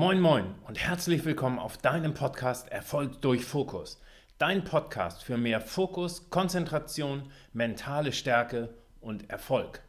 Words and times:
Moin 0.00 0.20
Moin 0.20 0.54
und 0.64 0.78
herzlich 0.78 1.24
willkommen 1.24 1.58
auf 1.58 1.76
deinem 1.76 2.14
Podcast 2.14 2.68
Erfolg 2.68 3.20
durch 3.20 3.44
Fokus. 3.44 4.00
Dein 4.38 4.62
Podcast 4.62 5.24
für 5.24 5.36
mehr 5.36 5.60
Fokus, 5.60 6.30
Konzentration, 6.30 7.32
mentale 7.52 8.12
Stärke 8.12 8.78
und 9.00 9.28
Erfolg. 9.28 9.82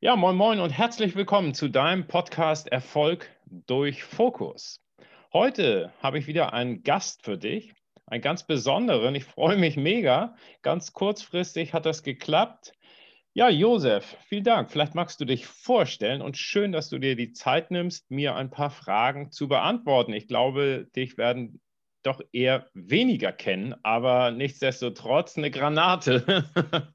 Ja, 0.00 0.16
moin 0.16 0.36
moin 0.36 0.60
und 0.60 0.70
herzlich 0.70 1.14
willkommen 1.16 1.52
zu 1.52 1.68
deinem 1.68 2.06
Podcast 2.06 2.66
Erfolg 2.68 3.28
durch 3.66 4.04
Fokus. 4.04 4.80
Heute 5.32 5.92
habe 6.02 6.18
ich 6.18 6.26
wieder 6.26 6.52
einen 6.54 6.82
Gast 6.82 7.24
für 7.24 7.38
dich, 7.38 7.72
einen 8.04 8.20
ganz 8.20 8.48
besonderen. 8.48 9.14
Ich 9.14 9.24
freue 9.24 9.56
mich 9.56 9.76
mega. 9.76 10.34
Ganz 10.62 10.92
kurzfristig 10.92 11.72
hat 11.72 11.86
das 11.86 12.02
geklappt. 12.02 12.72
Ja, 13.32 13.48
Josef, 13.48 14.16
vielen 14.26 14.42
Dank. 14.42 14.72
Vielleicht 14.72 14.96
magst 14.96 15.20
du 15.20 15.24
dich 15.24 15.46
vorstellen 15.46 16.20
und 16.20 16.36
schön, 16.36 16.72
dass 16.72 16.88
du 16.88 16.98
dir 16.98 17.14
die 17.14 17.30
Zeit 17.32 17.70
nimmst, 17.70 18.10
mir 18.10 18.34
ein 18.34 18.50
paar 18.50 18.70
Fragen 18.70 19.30
zu 19.30 19.46
beantworten. 19.46 20.14
Ich 20.14 20.26
glaube, 20.26 20.88
dich 20.96 21.16
werden 21.16 21.60
doch 22.02 22.20
eher 22.32 22.68
weniger 22.74 23.30
kennen, 23.30 23.76
aber 23.84 24.32
nichtsdestotrotz 24.32 25.38
eine 25.38 25.52
Granate. 25.52 26.44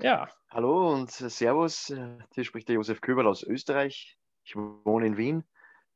ja. 0.00 0.30
Hallo 0.48 0.94
und 0.94 1.10
Servus. 1.10 1.94
Hier 2.34 2.44
spricht 2.44 2.68
der 2.68 2.76
Josef 2.76 3.02
Köberl 3.02 3.26
aus 3.26 3.42
Österreich. 3.42 4.16
Ich 4.44 4.56
wohne 4.56 5.08
in 5.08 5.18
Wien 5.18 5.44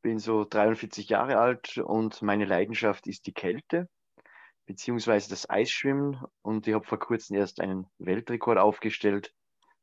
bin 0.02 0.19
so 0.19 0.45
43 0.45 1.09
Jahre 1.09 1.38
alt 1.38 1.79
und 1.79 2.23
meine 2.23 2.45
Leidenschaft 2.45 3.06
ist 3.06 3.27
die 3.27 3.33
Kälte 3.33 3.88
beziehungsweise 4.66 5.29
das 5.29 5.49
Eisschwimmen 5.49 6.23
und 6.43 6.66
ich 6.66 6.74
habe 6.74 6.87
vor 6.87 6.99
kurzem 6.99 7.37
erst 7.37 7.60
einen 7.60 7.87
Weltrekord 7.99 8.59
aufgestellt. 8.59 9.35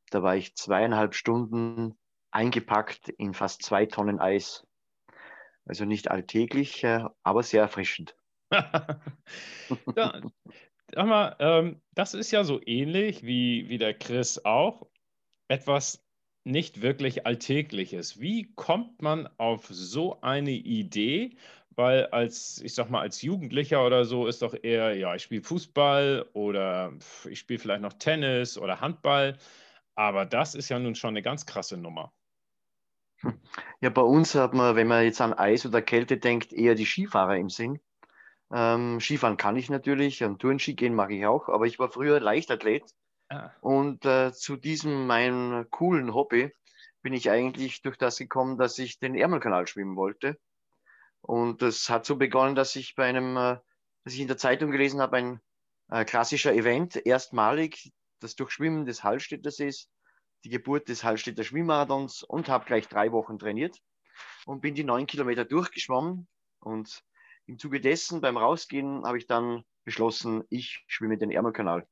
Da 0.09 0.23
war 0.23 0.35
ich 0.35 0.55
zweieinhalb 0.55 1.13
Stunden 1.13 1.97
eingepackt 2.31 3.09
in 3.09 3.33
fast 3.33 3.63
zwei 3.63 3.85
Tonnen 3.85 4.19
Eis. 4.19 4.65
Also 5.65 5.85
nicht 5.85 6.09
alltäglich, 6.09 6.83
äh, 6.83 7.03
aber 7.23 7.43
sehr 7.43 7.61
erfrischend. 7.61 8.15
ja, 8.51 9.01
sag 9.95 11.05
mal, 11.05 11.35
ähm, 11.39 11.81
das 11.93 12.15
ist 12.15 12.31
ja 12.31 12.43
so 12.43 12.59
ähnlich 12.65 13.21
wie, 13.23 13.69
wie 13.69 13.77
der 13.77 13.93
Chris 13.93 14.43
auch. 14.43 14.89
Etwas 15.47 16.03
nicht 16.49 16.81
wirklich 16.81 17.25
Alltägliches. 17.25 18.19
Wie 18.19 18.51
kommt 18.55 19.01
man 19.01 19.29
auf 19.37 19.67
so 19.67 20.19
eine 20.21 20.51
Idee? 20.51 21.37
Weil 21.75 22.07
als, 22.07 22.61
ich 22.61 22.73
sag 22.73 22.89
mal, 22.89 23.01
als 23.01 23.21
Jugendlicher 23.21 23.85
oder 23.85 24.03
so 24.03 24.27
ist 24.27 24.41
doch 24.41 24.53
eher, 24.61 24.97
ja, 24.97 25.15
ich 25.15 25.23
spiele 25.23 25.43
Fußball 25.43 26.25
oder 26.33 26.91
ich 27.29 27.39
spiele 27.39 27.59
vielleicht 27.59 27.81
noch 27.81 27.93
Tennis 27.93 28.57
oder 28.57 28.81
Handball. 28.81 29.37
Aber 29.95 30.25
das 30.25 30.55
ist 30.55 30.69
ja 30.69 30.79
nun 30.79 30.95
schon 30.95 31.09
eine 31.09 31.21
ganz 31.21 31.45
krasse 31.45 31.77
Nummer. 31.77 32.11
Ja, 33.81 33.89
bei 33.89 34.01
uns 34.01 34.35
hat 34.35 34.53
man, 34.53 34.75
wenn 34.75 34.87
man 34.87 35.03
jetzt 35.03 35.21
an 35.21 35.33
Eis 35.33 35.65
oder 35.65 35.81
Kälte 35.81 36.17
denkt, 36.17 36.53
eher 36.53 36.75
die 36.75 36.85
Skifahrer 36.85 37.37
im 37.37 37.49
Sinn. 37.49 37.79
Ähm, 38.51 38.99
Skifahren 38.99 39.37
kann 39.37 39.55
ich 39.55 39.69
natürlich, 39.69 40.23
und 40.23 40.39
Tourenski 40.39 40.73
gehen 40.73 40.95
mag 40.95 41.11
ich 41.11 41.25
auch, 41.25 41.49
aber 41.49 41.65
ich 41.65 41.79
war 41.79 41.89
früher 41.89 42.19
Leichtathlet 42.19 42.83
Ah. 43.29 43.51
Und 43.61 44.05
äh, 44.05 44.33
zu 44.33 44.57
diesem 44.57 45.07
meinem 45.07 45.69
coolen 45.69 46.13
Hobby 46.13 46.51
bin 47.01 47.13
ich 47.13 47.29
eigentlich 47.29 47.81
durch 47.81 47.97
das 47.97 48.17
gekommen, 48.17 48.57
dass 48.57 48.77
ich 48.79 48.99
den 48.99 49.15
Ärmelkanal 49.15 49.67
schwimmen 49.67 49.95
wollte. 49.95 50.37
Und 51.21 51.61
das 51.61 51.89
hat 51.89 52.05
so 52.05 52.15
begonnen, 52.15 52.55
dass 52.55 52.75
ich 52.75 52.95
bei 52.95 53.05
einem, 53.05 53.37
äh, 53.37 53.57
dass 54.03 54.13
ich 54.13 54.19
in 54.19 54.27
der 54.27 54.37
Zeitung 54.37 54.71
gelesen 54.71 55.01
habe, 55.01 55.17
ein 55.17 55.41
äh, 55.89 56.05
klassischer 56.05 56.53
Event, 56.53 56.95
erstmalig 57.05 57.91
das 58.19 58.35
Durchschwimmen 58.35 58.85
des 58.85 59.03
Hallstätter 59.03 59.51
Sees, 59.51 59.89
die 60.43 60.49
Geburt 60.49 60.89
des 60.89 61.03
Hallstätter 61.03 61.43
Schwimmmarathons 61.43 62.23
und 62.23 62.49
habe 62.49 62.65
gleich 62.65 62.87
drei 62.87 63.11
Wochen 63.11 63.37
trainiert 63.37 63.77
und 64.45 64.61
bin 64.61 64.75
die 64.75 64.83
neun 64.83 65.07
Kilometer 65.07 65.45
durchgeschwommen. 65.45 66.27
Und 66.59 67.03
im 67.45 67.57
Zuge 67.59 67.79
dessen, 67.79 68.21
beim 68.21 68.37
Rausgehen, 68.37 69.05
habe 69.05 69.17
ich 69.17 69.27
dann 69.27 69.63
beschlossen, 69.83 70.43
ich 70.49 70.83
schwimme 70.87 71.17
den 71.17 71.31
Ärmelkanal. 71.31 71.87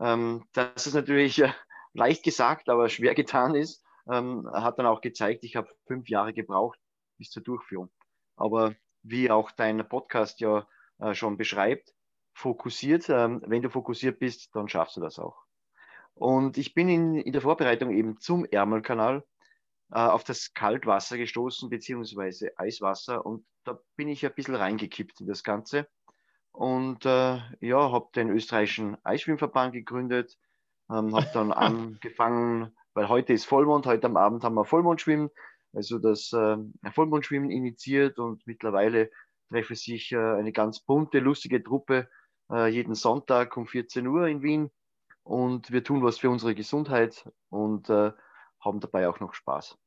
Ähm, 0.00 0.44
dass 0.52 0.86
es 0.86 0.94
natürlich 0.94 1.40
äh, 1.42 1.52
leicht 1.92 2.22
gesagt, 2.22 2.68
aber 2.68 2.88
schwer 2.88 3.14
getan 3.14 3.54
ist, 3.54 3.84
ähm, 4.10 4.48
hat 4.52 4.78
dann 4.78 4.86
auch 4.86 5.00
gezeigt, 5.00 5.44
ich 5.44 5.56
habe 5.56 5.68
fünf 5.86 6.08
Jahre 6.08 6.32
gebraucht 6.32 6.78
bis 7.18 7.30
zur 7.30 7.42
Durchführung. 7.42 7.90
Aber 8.36 8.74
wie 9.02 9.30
auch 9.30 9.50
dein 9.50 9.86
Podcast 9.88 10.40
ja 10.40 10.66
äh, 10.98 11.14
schon 11.14 11.36
beschreibt, 11.36 11.92
fokussiert, 12.32 13.08
ähm, 13.08 13.42
wenn 13.46 13.62
du 13.62 13.70
fokussiert 13.70 14.18
bist, 14.18 14.54
dann 14.54 14.68
schaffst 14.68 14.96
du 14.96 15.00
das 15.00 15.18
auch. 15.18 15.36
Und 16.14 16.58
ich 16.58 16.74
bin 16.74 16.88
in, 16.88 17.16
in 17.16 17.32
der 17.32 17.42
Vorbereitung 17.42 17.90
eben 17.90 18.18
zum 18.18 18.44
Ärmelkanal 18.44 19.24
äh, 19.92 19.98
auf 19.98 20.24
das 20.24 20.52
Kaltwasser 20.52 21.16
gestoßen, 21.16 21.68
beziehungsweise 21.70 22.56
Eiswasser. 22.58 23.24
Und 23.24 23.46
da 23.64 23.80
bin 23.96 24.08
ich 24.08 24.24
ein 24.24 24.34
bisschen 24.34 24.54
reingekippt 24.54 25.20
in 25.20 25.26
das 25.26 25.42
Ganze 25.42 25.88
und 26.58 27.06
äh, 27.06 27.38
ja, 27.60 27.92
habe 27.92 28.08
den 28.16 28.30
österreichischen 28.30 28.96
Eisschwimmverband 29.04 29.72
gegründet, 29.72 30.36
ähm, 30.90 31.14
habe 31.14 31.28
dann 31.32 31.52
angefangen, 31.52 32.76
weil 32.94 33.08
heute 33.08 33.32
ist 33.32 33.44
Vollmond, 33.44 33.86
heute 33.86 34.08
am 34.08 34.16
Abend 34.16 34.42
haben 34.42 34.56
wir 34.56 34.64
Vollmondschwimmen, 34.64 35.30
also 35.72 36.00
das 36.00 36.32
äh, 36.32 36.56
Vollmondschwimmen 36.92 37.52
initiiert 37.52 38.18
und 38.18 38.44
mittlerweile 38.44 39.08
treffe 39.50 39.76
sich 39.76 40.10
äh, 40.10 40.16
eine 40.16 40.50
ganz 40.50 40.80
bunte, 40.80 41.20
lustige 41.20 41.62
Truppe 41.62 42.08
äh, 42.50 42.66
jeden 42.66 42.96
Sonntag 42.96 43.56
um 43.56 43.68
14 43.68 44.04
Uhr 44.08 44.26
in 44.26 44.42
Wien 44.42 44.70
und 45.22 45.70
wir 45.70 45.84
tun 45.84 46.02
was 46.02 46.18
für 46.18 46.28
unsere 46.28 46.56
Gesundheit 46.56 47.30
und 47.50 47.88
äh, 47.88 48.10
haben 48.58 48.80
dabei 48.80 49.08
auch 49.08 49.20
noch 49.20 49.32
Spaß. 49.32 49.78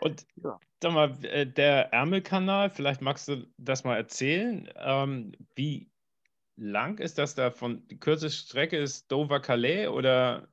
Und 0.00 0.26
ja. 0.36 0.58
sag 0.82 0.92
mal, 0.92 1.24
äh, 1.24 1.46
der 1.46 1.92
Ärmelkanal, 1.92 2.70
vielleicht 2.70 3.00
magst 3.00 3.28
du 3.28 3.46
das 3.56 3.84
mal 3.84 3.96
erzählen. 3.96 4.68
Ähm, 4.76 5.32
wie 5.54 5.90
lang 6.56 6.98
ist 6.98 7.18
das 7.18 7.34
da 7.34 7.50
von, 7.50 7.86
die 7.88 7.98
kürzeste 7.98 8.44
Strecke 8.46 8.76
ist 8.78 9.10
Dover-Calais 9.10 9.88
oder? 9.88 10.48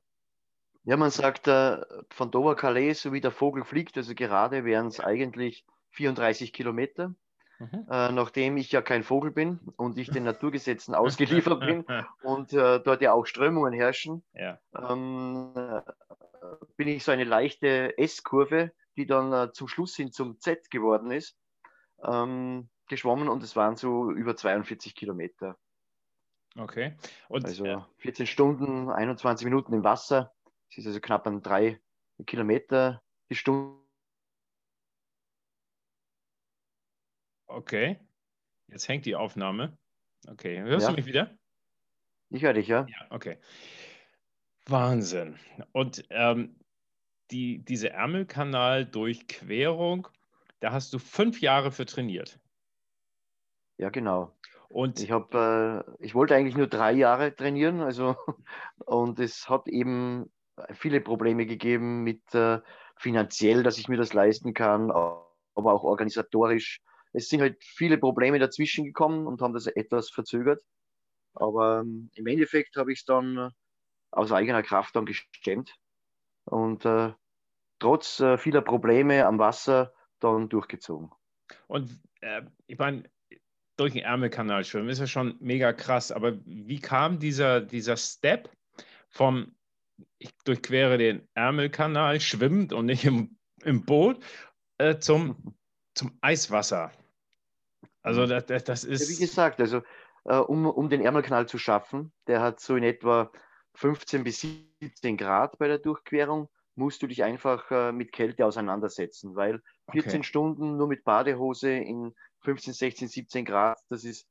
Ja, 0.84 0.96
man 0.96 1.10
sagt, 1.10 1.46
äh, 1.48 1.80
von 2.10 2.30
Dover-Calais, 2.30 2.94
so 2.94 3.12
wie 3.12 3.20
der 3.20 3.30
Vogel 3.30 3.64
fliegt, 3.64 3.96
also 3.96 4.14
gerade 4.14 4.64
wären 4.64 4.88
es 4.88 5.00
eigentlich 5.00 5.64
34 5.90 6.52
Kilometer. 6.52 7.14
Mhm. 7.58 7.86
Äh, 7.88 8.10
nachdem 8.10 8.56
ich 8.56 8.72
ja 8.72 8.82
kein 8.82 9.04
Vogel 9.04 9.30
bin 9.30 9.60
und 9.76 9.96
ich 9.96 10.10
den 10.10 10.24
Naturgesetzen 10.24 10.94
ausgeliefert 10.96 11.60
bin 11.60 11.84
und 12.22 12.52
äh, 12.52 12.80
dort 12.80 13.02
ja 13.02 13.12
auch 13.12 13.26
Strömungen 13.26 13.72
herrschen, 13.72 14.24
ja. 14.34 14.58
ähm, 14.76 15.52
äh, 15.54 15.80
bin 16.76 16.88
ich 16.88 17.04
so 17.04 17.12
eine 17.12 17.24
leichte 17.24 17.96
S-Kurve 17.98 18.72
die 18.96 19.06
dann 19.06 19.32
äh, 19.32 19.52
zum 19.52 19.68
Schluss 19.68 19.96
hin 19.96 20.12
zum 20.12 20.38
Z 20.40 20.70
geworden 20.70 21.10
ist, 21.10 21.36
ähm, 22.04 22.68
geschwommen 22.88 23.28
und 23.28 23.42
es 23.42 23.56
waren 23.56 23.76
so 23.76 24.10
über 24.10 24.36
42 24.36 24.94
Kilometer. 24.94 25.58
Okay. 26.56 26.96
Und, 27.28 27.44
also 27.44 27.86
14 27.98 28.26
Stunden, 28.26 28.90
21 28.90 29.44
Minuten 29.44 29.72
im 29.72 29.84
Wasser. 29.84 30.34
Es 30.70 30.78
ist 30.78 30.86
also 30.86 31.00
knapp 31.00 31.26
an 31.26 31.42
drei 31.42 31.80
Kilometer 32.26 33.02
die 33.30 33.36
Stunde. 33.36 33.80
Okay. 37.46 37.98
Jetzt 38.68 38.88
hängt 38.88 39.06
die 39.06 39.16
Aufnahme. 39.16 39.76
Okay. 40.26 40.60
Hörst 40.60 40.84
ja. 40.84 40.90
du 40.90 40.96
mich 40.96 41.06
wieder? 41.06 41.36
Ich 42.30 42.42
höre 42.42 42.54
dich, 42.54 42.68
ja. 42.68 42.86
Ja, 42.88 43.06
okay. 43.10 43.38
Wahnsinn. 44.66 45.38
Und 45.72 46.04
ähm, 46.10 46.56
die, 47.32 47.64
diese 47.64 47.90
Ärmelkanal-Durchquerung, 47.90 50.08
da 50.60 50.72
hast 50.72 50.92
du 50.92 50.98
fünf 50.98 51.40
Jahre 51.40 51.70
für 51.72 51.86
trainiert. 51.86 52.38
Ja, 53.78 53.88
genau. 53.90 54.36
Und 54.68 55.00
ich 55.00 55.10
habe, 55.10 55.94
äh, 55.98 56.04
ich 56.04 56.14
wollte 56.14 56.34
eigentlich 56.34 56.56
nur 56.56 56.68
drei 56.68 56.92
Jahre 56.92 57.34
trainieren, 57.34 57.80
also 57.80 58.16
und 58.86 59.18
es 59.18 59.48
hat 59.48 59.66
eben 59.68 60.30
viele 60.72 61.00
Probleme 61.00 61.46
gegeben 61.46 62.02
mit 62.02 62.34
äh, 62.34 62.60
finanziell, 62.96 63.62
dass 63.62 63.78
ich 63.78 63.88
mir 63.88 63.96
das 63.96 64.12
leisten 64.12 64.52
kann, 64.54 64.90
aber 64.90 65.26
auch 65.54 65.84
organisatorisch. 65.84 66.82
Es 67.12 67.28
sind 67.28 67.40
halt 67.40 67.62
viele 67.62 67.98
Probleme 67.98 68.38
dazwischen 68.38 68.84
gekommen 68.84 69.26
und 69.26 69.42
haben 69.42 69.54
das 69.54 69.66
etwas 69.66 70.10
verzögert. 70.10 70.62
Aber 71.34 71.80
ähm, 71.80 72.10
im 72.14 72.26
Endeffekt 72.26 72.76
habe 72.76 72.92
ich 72.92 73.00
es 73.00 73.04
dann 73.04 73.36
äh, 73.36 73.50
aus 74.10 74.32
eigener 74.32 74.62
Kraft 74.62 74.94
dann 74.94 75.06
gestemmt 75.06 75.74
und 76.44 76.84
äh, 76.84 77.12
trotz 77.82 78.20
äh, 78.20 78.38
vieler 78.38 78.62
Probleme 78.62 79.26
am 79.26 79.38
Wasser 79.38 79.92
dann 80.20 80.48
durchgezogen. 80.48 81.10
Und 81.66 82.00
äh, 82.20 82.42
ich 82.68 82.78
meine, 82.78 83.10
durch 83.76 83.94
den 83.94 84.04
Ärmelkanal 84.04 84.64
schwimmen 84.64 84.88
ist 84.88 85.00
ja 85.00 85.06
schon 85.06 85.36
mega 85.40 85.72
krass, 85.72 86.12
aber 86.12 86.38
wie 86.44 86.80
kam 86.80 87.18
dieser, 87.18 87.60
dieser 87.60 87.96
Step 87.96 88.48
vom 89.08 89.54
ich 90.18 90.30
durchquere 90.44 90.96
den 90.98 91.28
Ärmelkanal 91.34 92.20
schwimmend 92.20 92.72
und 92.72 92.86
nicht 92.86 93.04
im, 93.04 93.36
im 93.64 93.84
Boot 93.84 94.22
äh, 94.78 94.98
zum, 94.98 95.56
zum 95.94 96.16
Eiswasser? 96.20 96.92
Also 98.02 98.26
das, 98.26 98.46
das, 98.46 98.64
das 98.64 98.84
ist. 98.84 99.08
Ja, 99.08 99.16
wie 99.16 99.20
gesagt, 99.20 99.60
also 99.60 99.82
äh, 100.24 100.36
um, 100.36 100.66
um 100.66 100.88
den 100.88 101.02
Ärmelkanal 101.02 101.48
zu 101.48 101.58
schaffen, 101.58 102.12
der 102.28 102.40
hat 102.40 102.60
so 102.60 102.76
in 102.76 102.84
etwa 102.84 103.32
15 103.74 104.22
bis 104.22 104.46
17 104.80 105.16
Grad 105.16 105.58
bei 105.58 105.66
der 105.66 105.78
Durchquerung, 105.78 106.48
musst 106.82 107.00
du 107.02 107.06
dich 107.06 107.22
einfach 107.22 107.70
äh, 107.70 107.92
mit 107.92 108.12
Kälte 108.12 108.44
auseinandersetzen, 108.44 109.36
weil 109.36 109.62
14 109.92 110.12
okay. 110.12 110.22
Stunden 110.24 110.76
nur 110.76 110.88
mit 110.88 111.04
Badehose 111.04 111.70
in 111.70 112.12
15, 112.40 112.74
16, 112.74 113.08
17 113.08 113.44
Grad, 113.44 113.78
das 113.88 114.04
ist 114.04 114.26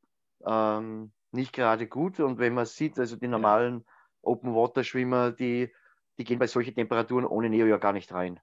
ähm, 0.46 1.14
nicht 1.32 1.54
gerade 1.54 1.88
gut. 1.88 2.20
Und 2.20 2.40
wenn 2.40 2.54
man 2.54 2.66
sieht, 2.66 3.00
also 3.00 3.16
die 3.16 3.30
normalen 3.30 3.86
Open-Water-Schwimmer, 4.22 5.32
die, 5.32 5.74
die 6.18 6.24
gehen 6.26 6.40
bei 6.40 6.48
solchen 6.48 6.76
Temperaturen 6.76 7.26
ohne 7.26 7.50
Neo 7.50 7.66
ja 7.66 7.78
gar 7.78 7.94
nicht 7.94 8.12
rein. 8.12 8.40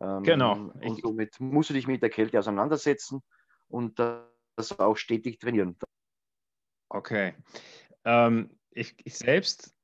Ähm, 0.00 0.24
genau. 0.24 0.54
Und 0.54 1.00
somit 1.00 1.38
musst 1.38 1.70
du 1.70 1.74
dich 1.74 1.86
mit 1.86 2.02
der 2.02 2.10
Kälte 2.10 2.38
auseinandersetzen 2.38 3.22
und 3.68 3.98
das 3.98 4.78
auch 4.80 4.96
stetig 4.96 5.38
trainieren. 5.38 5.76
Okay. 6.88 7.34
Ähm, 8.04 8.50
ich, 8.72 8.96
ich, 9.04 9.16
selbst 9.16 9.74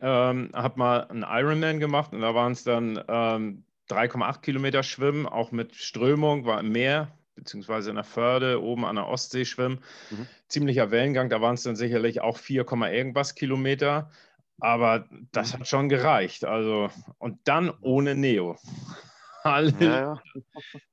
ähm, 0.00 0.50
habe 0.54 0.78
mal 0.78 1.08
einen 1.08 1.24
Ironman 1.28 1.80
gemacht 1.80 2.12
und 2.12 2.20
da 2.20 2.34
waren 2.34 2.52
es 2.52 2.64
dann 2.64 3.02
ähm, 3.08 3.64
3,8 3.90 4.40
Kilometer 4.40 4.82
Schwimmen, 4.82 5.26
auch 5.26 5.52
mit 5.52 5.74
Strömung, 5.74 6.46
war 6.46 6.60
im 6.60 6.70
Meer, 6.70 7.16
beziehungsweise 7.34 7.90
in 7.90 7.96
der 7.96 8.04
Förde, 8.04 8.62
oben 8.62 8.84
an 8.84 8.96
der 8.96 9.06
Ostsee 9.06 9.44
schwimmen. 9.44 9.80
Mhm. 10.10 10.26
Ziemlicher 10.48 10.90
Wellengang, 10.90 11.28
da 11.28 11.40
waren 11.40 11.54
es 11.54 11.64
dann 11.64 11.76
sicherlich 11.76 12.20
auch 12.20 12.38
4, 12.38 12.64
irgendwas 12.92 13.34
Kilometer. 13.34 14.10
Aber 14.60 15.06
das 15.32 15.52
mhm. 15.52 15.58
hat 15.58 15.68
schon 15.68 15.88
gereicht. 15.88 16.44
Also, 16.44 16.90
und 17.18 17.40
dann 17.44 17.72
ohne 17.80 18.14
Neo. 18.14 18.56
Ja, 19.44 19.60
ja. 19.60 20.22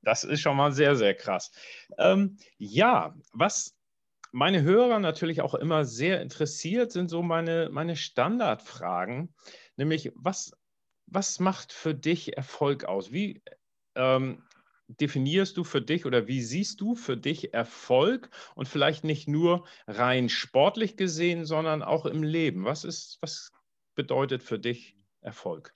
Das 0.02 0.24
ist 0.24 0.42
schon 0.42 0.58
mal 0.58 0.72
sehr, 0.72 0.94
sehr 0.94 1.14
krass. 1.14 1.52
Ähm, 1.96 2.36
ja, 2.58 3.14
was 3.32 3.74
meine 4.32 4.62
Hörer 4.62 4.98
natürlich 4.98 5.42
auch 5.42 5.54
immer 5.54 5.84
sehr 5.84 6.20
interessiert, 6.20 6.90
sind 6.90 7.08
so 7.08 7.22
meine, 7.22 7.68
meine 7.70 7.96
Standardfragen. 7.96 9.34
Nämlich, 9.76 10.10
was, 10.14 10.52
was 11.06 11.38
macht 11.38 11.72
für 11.72 11.94
dich 11.94 12.36
Erfolg 12.36 12.84
aus? 12.84 13.12
Wie 13.12 13.42
ähm, 13.94 14.42
definierst 14.88 15.56
du 15.56 15.64
für 15.64 15.82
dich 15.82 16.06
oder 16.06 16.26
wie 16.26 16.42
siehst 16.42 16.80
du 16.80 16.94
für 16.94 17.16
dich 17.16 17.52
Erfolg 17.52 18.30
und 18.54 18.68
vielleicht 18.68 19.04
nicht 19.04 19.28
nur 19.28 19.66
rein 19.86 20.28
sportlich 20.28 20.96
gesehen, 20.96 21.44
sondern 21.44 21.82
auch 21.82 22.06
im 22.06 22.22
Leben? 22.22 22.64
Was 22.64 22.84
ist, 22.84 23.18
was 23.20 23.52
bedeutet 23.94 24.42
für 24.42 24.58
dich 24.58 24.96
Erfolg? 25.20 25.74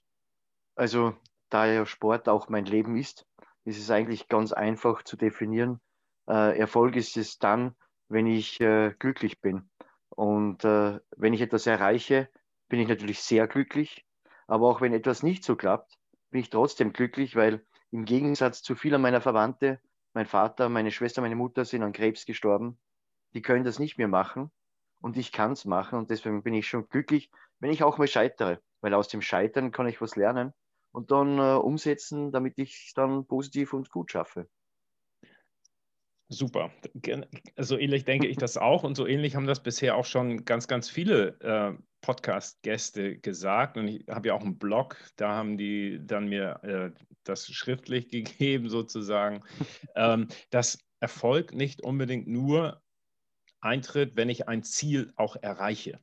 Also, 0.74 1.14
da 1.50 1.66
ja 1.66 1.86
Sport 1.86 2.28
auch 2.28 2.48
mein 2.48 2.64
Leben 2.64 2.96
ist, 2.96 3.26
ist 3.64 3.78
es 3.78 3.90
eigentlich 3.90 4.28
ganz 4.28 4.52
einfach 4.52 5.02
zu 5.02 5.16
definieren. 5.16 5.80
Äh, 6.28 6.58
Erfolg 6.58 6.96
ist 6.96 7.16
es 7.16 7.38
dann, 7.38 7.74
wenn 8.08 8.26
ich 8.26 8.60
äh, 8.60 8.94
glücklich 8.98 9.40
bin. 9.40 9.68
Und 10.10 10.64
äh, 10.64 11.00
wenn 11.16 11.34
ich 11.34 11.40
etwas 11.40 11.66
erreiche, 11.66 12.28
bin 12.68 12.80
ich 12.80 12.88
natürlich 12.88 13.20
sehr 13.20 13.46
glücklich. 13.46 14.06
Aber 14.46 14.68
auch 14.68 14.80
wenn 14.80 14.94
etwas 14.94 15.22
nicht 15.22 15.44
so 15.44 15.56
klappt, 15.56 15.98
bin 16.30 16.40
ich 16.40 16.50
trotzdem 16.50 16.92
glücklich, 16.92 17.36
weil 17.36 17.64
im 17.90 18.04
Gegensatz 18.04 18.62
zu 18.62 18.74
vielen 18.74 19.02
meiner 19.02 19.20
Verwandte, 19.20 19.80
mein 20.12 20.26
Vater, 20.26 20.68
meine 20.68 20.90
Schwester, 20.90 21.20
meine 21.20 21.36
Mutter 21.36 21.64
sind 21.64 21.82
an 21.82 21.92
Krebs 21.92 22.26
gestorben. 22.26 22.78
Die 23.34 23.42
können 23.42 23.64
das 23.64 23.78
nicht 23.78 23.98
mehr 23.98 24.08
machen 24.08 24.50
und 25.00 25.16
ich 25.16 25.32
kann 25.32 25.52
es 25.52 25.64
machen 25.64 25.98
und 25.98 26.10
deswegen 26.10 26.42
bin 26.42 26.54
ich 26.54 26.66
schon 26.68 26.88
glücklich, 26.88 27.30
wenn 27.60 27.70
ich 27.70 27.82
auch 27.82 27.98
mal 27.98 28.08
scheitere, 28.08 28.60
weil 28.80 28.94
aus 28.94 29.08
dem 29.08 29.22
Scheitern 29.22 29.72
kann 29.72 29.86
ich 29.86 30.00
was 30.00 30.16
lernen 30.16 30.52
und 30.92 31.10
dann 31.10 31.38
äh, 31.38 31.54
umsetzen, 31.54 32.32
damit 32.32 32.58
ich 32.58 32.86
es 32.86 32.94
dann 32.94 33.26
positiv 33.26 33.72
und 33.72 33.90
gut 33.90 34.10
schaffe. 34.10 34.48
Super. 36.28 36.72
So 37.56 37.78
ähnlich 37.78 38.04
denke 38.04 38.26
ich 38.26 38.36
das 38.36 38.56
auch 38.56 38.82
und 38.82 38.96
so 38.96 39.06
ähnlich 39.06 39.36
haben 39.36 39.46
das 39.46 39.62
bisher 39.62 39.96
auch 39.96 40.04
schon 40.04 40.44
ganz, 40.44 40.66
ganz 40.66 40.90
viele 40.90 41.38
äh, 41.40 41.72
Podcast-Gäste 42.00 43.18
gesagt. 43.18 43.76
Und 43.76 43.86
ich 43.88 44.08
habe 44.08 44.28
ja 44.28 44.34
auch 44.34 44.42
einen 44.42 44.58
Blog, 44.58 44.96
da 45.16 45.30
haben 45.30 45.56
die 45.56 46.00
dann 46.04 46.28
mir 46.28 46.60
äh, 46.64 46.90
das 47.22 47.46
schriftlich 47.46 48.08
gegeben, 48.10 48.68
sozusagen, 48.68 49.44
ähm, 49.94 50.26
dass 50.50 50.78
Erfolg 50.98 51.54
nicht 51.54 51.82
unbedingt 51.82 52.26
nur 52.26 52.82
eintritt, 53.60 54.16
wenn 54.16 54.28
ich 54.28 54.48
ein 54.48 54.64
Ziel 54.64 55.12
auch 55.16 55.36
erreiche, 55.36 56.00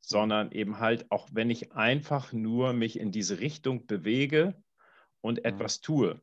sondern 0.00 0.50
eben 0.52 0.78
halt 0.78 1.10
auch, 1.10 1.28
wenn 1.32 1.50
ich 1.50 1.72
einfach 1.72 2.32
nur 2.32 2.72
mich 2.72 2.98
in 2.98 3.12
diese 3.12 3.40
Richtung 3.40 3.86
bewege 3.86 4.54
und 5.20 5.38
mhm. 5.38 5.44
etwas 5.44 5.80
tue. 5.80 6.20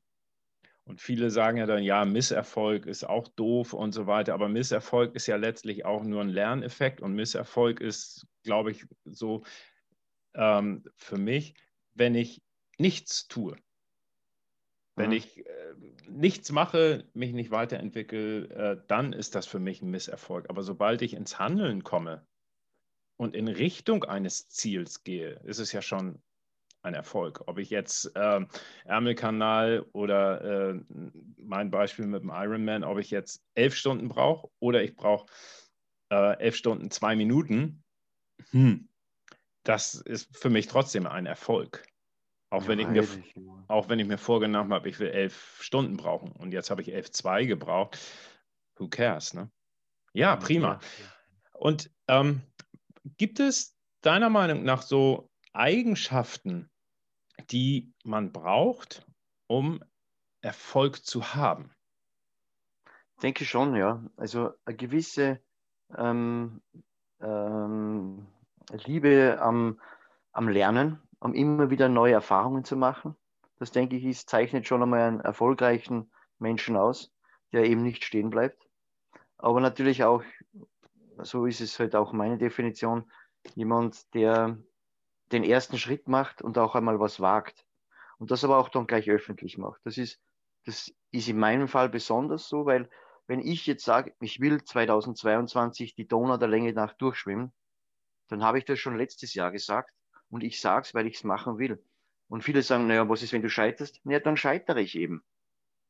Und 0.86 1.00
viele 1.00 1.30
sagen 1.30 1.58
ja 1.58 1.66
dann, 1.66 1.84
ja, 1.84 2.04
Misserfolg 2.04 2.86
ist 2.86 3.08
auch 3.08 3.30
doof 3.30 3.74
und 3.74 3.94
so 3.94 4.06
weiter. 4.06 4.34
Aber 4.34 4.50
Misserfolg 4.50 5.16
ist 5.16 5.28
ja 5.28 5.38
letztlich 5.38 5.86
auch 5.86 6.04
nur 6.04 6.22
ein 6.22 6.30
Lerneffekt. 6.30 7.00
Und 7.02 7.14
Misserfolg 7.14 7.80
ist, 7.80 8.28
glaube 8.44 8.72
ich, 8.72 8.86
so 9.06 9.44
ähm, 10.34 10.84
für 10.98 11.18
mich, 11.18 11.56
wenn 11.94 12.16
ich 12.16 12.42
nichts 12.78 13.28
tue. 13.28 13.56
Wenn 14.96 15.12
mhm. 15.12 15.16
ich 15.16 15.46
äh, 15.46 15.74
nichts 16.10 16.52
mache, 16.52 17.06
mich 17.14 17.32
nicht 17.34 17.52
weiterentwickle, 17.52 18.50
äh, 18.50 18.82
dann 18.88 19.14
ist 19.14 19.36
das 19.36 19.48
für 19.48 19.60
mich 19.60 19.82
ein 19.82 19.90
Misserfolg. 19.90 20.50
Aber 20.50 20.64
sobald 20.64 21.02
ich 21.02 21.14
ins 21.14 21.40
Handeln 21.40 21.84
komme 21.84 22.28
und 23.16 23.36
in 23.36 23.48
Richtung 23.48 24.04
eines 24.04 24.50
Ziels 24.50 25.04
gehe, 25.04 25.40
ist 25.46 25.60
es 25.60 25.72
ja 25.72 25.82
schon 25.82 26.22
ein 26.84 26.94
Erfolg. 26.94 27.42
Ob 27.48 27.58
ich 27.58 27.70
jetzt 27.70 28.16
äh, 28.16 28.46
Ärmelkanal 28.86 29.86
oder 29.94 30.72
äh, 30.72 30.82
mein 31.38 31.72
Beispiel 31.72 32.06
mit 32.06 32.22
dem 32.22 32.32
Ironman, 32.34 32.84
ob 32.84 33.00
ich 33.00 33.10
jetzt 33.10 33.44
elf 33.56 33.76
Stunden 33.76 34.10
brauche 34.10 34.50
oder 34.60 34.84
ich 34.84 34.96
brauche 34.96 35.26
äh, 36.12 36.38
elf 36.40 36.56
Stunden, 36.56 36.92
zwei 36.92 37.16
Minuten, 37.16 37.84
hm, 38.52 38.90
das 39.64 39.96
ist 39.96 40.36
für 40.38 40.50
mich 40.50 40.68
trotzdem 40.68 41.08
ein 41.08 41.26
Erfolg. 41.26 41.86
Auch, 42.50 42.64
ja, 42.64 42.68
wenn, 42.68 42.80
ich 42.80 42.88
mir, 42.88 43.08
auch 43.68 43.90
wenn 43.90 43.98
ich 43.98 44.08
mir 44.08 44.20
vorgenommen 44.20 44.74
habe, 44.74 44.88
ich 44.88 45.00
will 45.00 45.08
elf 45.08 45.60
Stunden 45.62 45.98
brauchen 45.98 46.32
und 46.34 46.52
jetzt 46.52 46.70
habe 46.70 46.82
ich 46.82 46.94
elf 46.94 47.10
zwei 47.12 47.46
gebraucht. 47.46 47.98
Who 48.76 48.90
cares, 48.90 49.34
ne? 49.34 49.50
Ja, 50.14 50.36
prima. 50.36 50.80
Und 51.54 51.90
ähm, 52.08 52.42
gibt 53.18 53.40
es 53.40 53.76
deiner 54.02 54.30
Meinung 54.30 54.64
nach 54.64 54.84
so 54.84 55.32
Eigenschaften, 55.54 56.70
die 57.52 57.94
man 58.04 58.32
braucht, 58.32 59.06
um 59.48 59.84
Erfolg 60.42 61.06
zu 61.06 61.36
haben? 61.36 61.72
Denke 63.22 63.46
schon, 63.46 63.76
ja. 63.76 64.04
Also 64.18 64.52
eine 64.66 64.76
gewisse 64.76 65.40
ähm, 65.98 66.62
ähm, 67.22 68.28
Liebe 68.86 69.38
am, 69.42 69.80
am 70.32 70.50
Lernen, 70.50 71.00
um 71.20 71.34
immer 71.34 71.70
wieder 71.70 71.90
neue 71.90 72.14
Erfahrungen 72.14 72.64
zu 72.64 72.76
machen. 72.76 73.16
Das 73.60 73.72
denke 73.72 73.96
ich, 73.96 74.04
ist, 74.06 74.30
zeichnet 74.30 74.68
schon 74.68 74.84
einmal 74.84 75.02
einen 75.02 75.20
erfolgreichen 75.22 76.12
Menschen 76.40 76.76
aus, 76.76 77.14
der 77.54 77.66
eben 77.66 77.82
nicht 77.82 78.04
stehen 78.04 78.30
bleibt. 78.30 78.68
Aber 79.38 79.62
natürlich 79.62 80.04
auch, 80.04 80.24
so 81.20 81.46
ist 81.46 81.62
es 81.62 81.80
halt 81.80 81.96
auch 81.96 82.12
meine 82.12 82.38
Definition, 82.38 83.10
jemand, 83.56 84.14
der 84.14 84.58
den 85.34 85.44
ersten 85.44 85.78
Schritt 85.78 86.08
macht 86.08 86.42
und 86.42 86.58
auch 86.58 86.76
einmal 86.76 87.00
was 87.00 87.20
wagt. 87.20 87.66
Und 88.20 88.32
das 88.32 88.44
aber 88.44 88.58
auch 88.58 88.70
dann 88.70 88.88
gleich 88.88 89.10
öffentlich 89.10 89.58
macht. 89.58 89.82
Das 89.84 89.98
ist, 89.98 90.20
das 90.66 90.94
ist 91.12 91.28
in 91.28 91.40
meinem 91.40 91.68
Fall 91.68 91.90
besonders 91.90 92.48
so, 92.48 92.66
weil 92.66 92.90
wenn 93.28 93.40
ich 93.40 93.66
jetzt 93.66 93.84
sage, 93.84 94.14
ich 94.22 94.40
will 94.40 94.64
2022 94.64 95.96
die 95.96 96.08
Donau 96.08 96.38
der 96.38 96.48
Länge 96.48 96.74
nach 96.74 96.94
durchschwimmen, 96.94 97.52
dann 98.28 98.44
habe 98.44 98.60
ich 98.60 98.66
das 98.66 98.80
schon 98.80 98.98
letztes 98.98 99.34
Jahr 99.34 99.52
gesagt 99.52 99.94
und 100.30 100.44
ich 100.44 100.62
sage 100.62 100.86
es, 100.86 100.94
weil 100.94 101.08
ich 101.08 101.16
es 101.16 101.24
machen 101.24 101.58
will. 101.58 101.84
Und 102.28 102.44
viele 102.44 102.62
sagen, 102.62 102.88
naja, 102.88 103.08
was 103.10 103.24
ist, 103.24 103.34
wenn 103.34 103.42
du 103.42 103.50
scheiterst? 103.50 104.00
Ja, 104.06 104.20
dann 104.20 104.38
scheitere 104.38 104.82
ich 104.82 104.96
eben. 104.96 105.24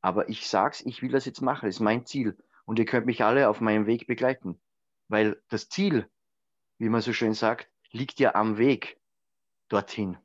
Aber 0.02 0.30
ich 0.30 0.48
sage 0.48 0.76
es, 0.76 0.86
ich 0.86 1.02
will 1.02 1.12
das 1.12 1.26
jetzt 1.26 1.42
machen, 1.42 1.68
das 1.68 1.76
ist 1.76 1.82
mein 1.82 2.06
Ziel. 2.06 2.38
Und 2.66 2.80
ihr 2.80 2.86
könnt 2.86 3.06
mich 3.06 3.24
alle 3.24 3.50
auf 3.50 3.62
meinem 3.62 3.86
Weg 3.86 4.08
begleiten. 4.08 4.60
Weil 5.08 5.42
das 5.50 5.70
Ziel, 5.70 6.10
wie 6.78 6.90
man 6.90 7.02
so 7.02 7.14
schön 7.14 7.34
sagt, 7.34 7.70
liegt 7.92 8.20
ja 8.20 8.36
am 8.36 8.58
Weg 8.58 9.00
dorthin. 9.74 10.18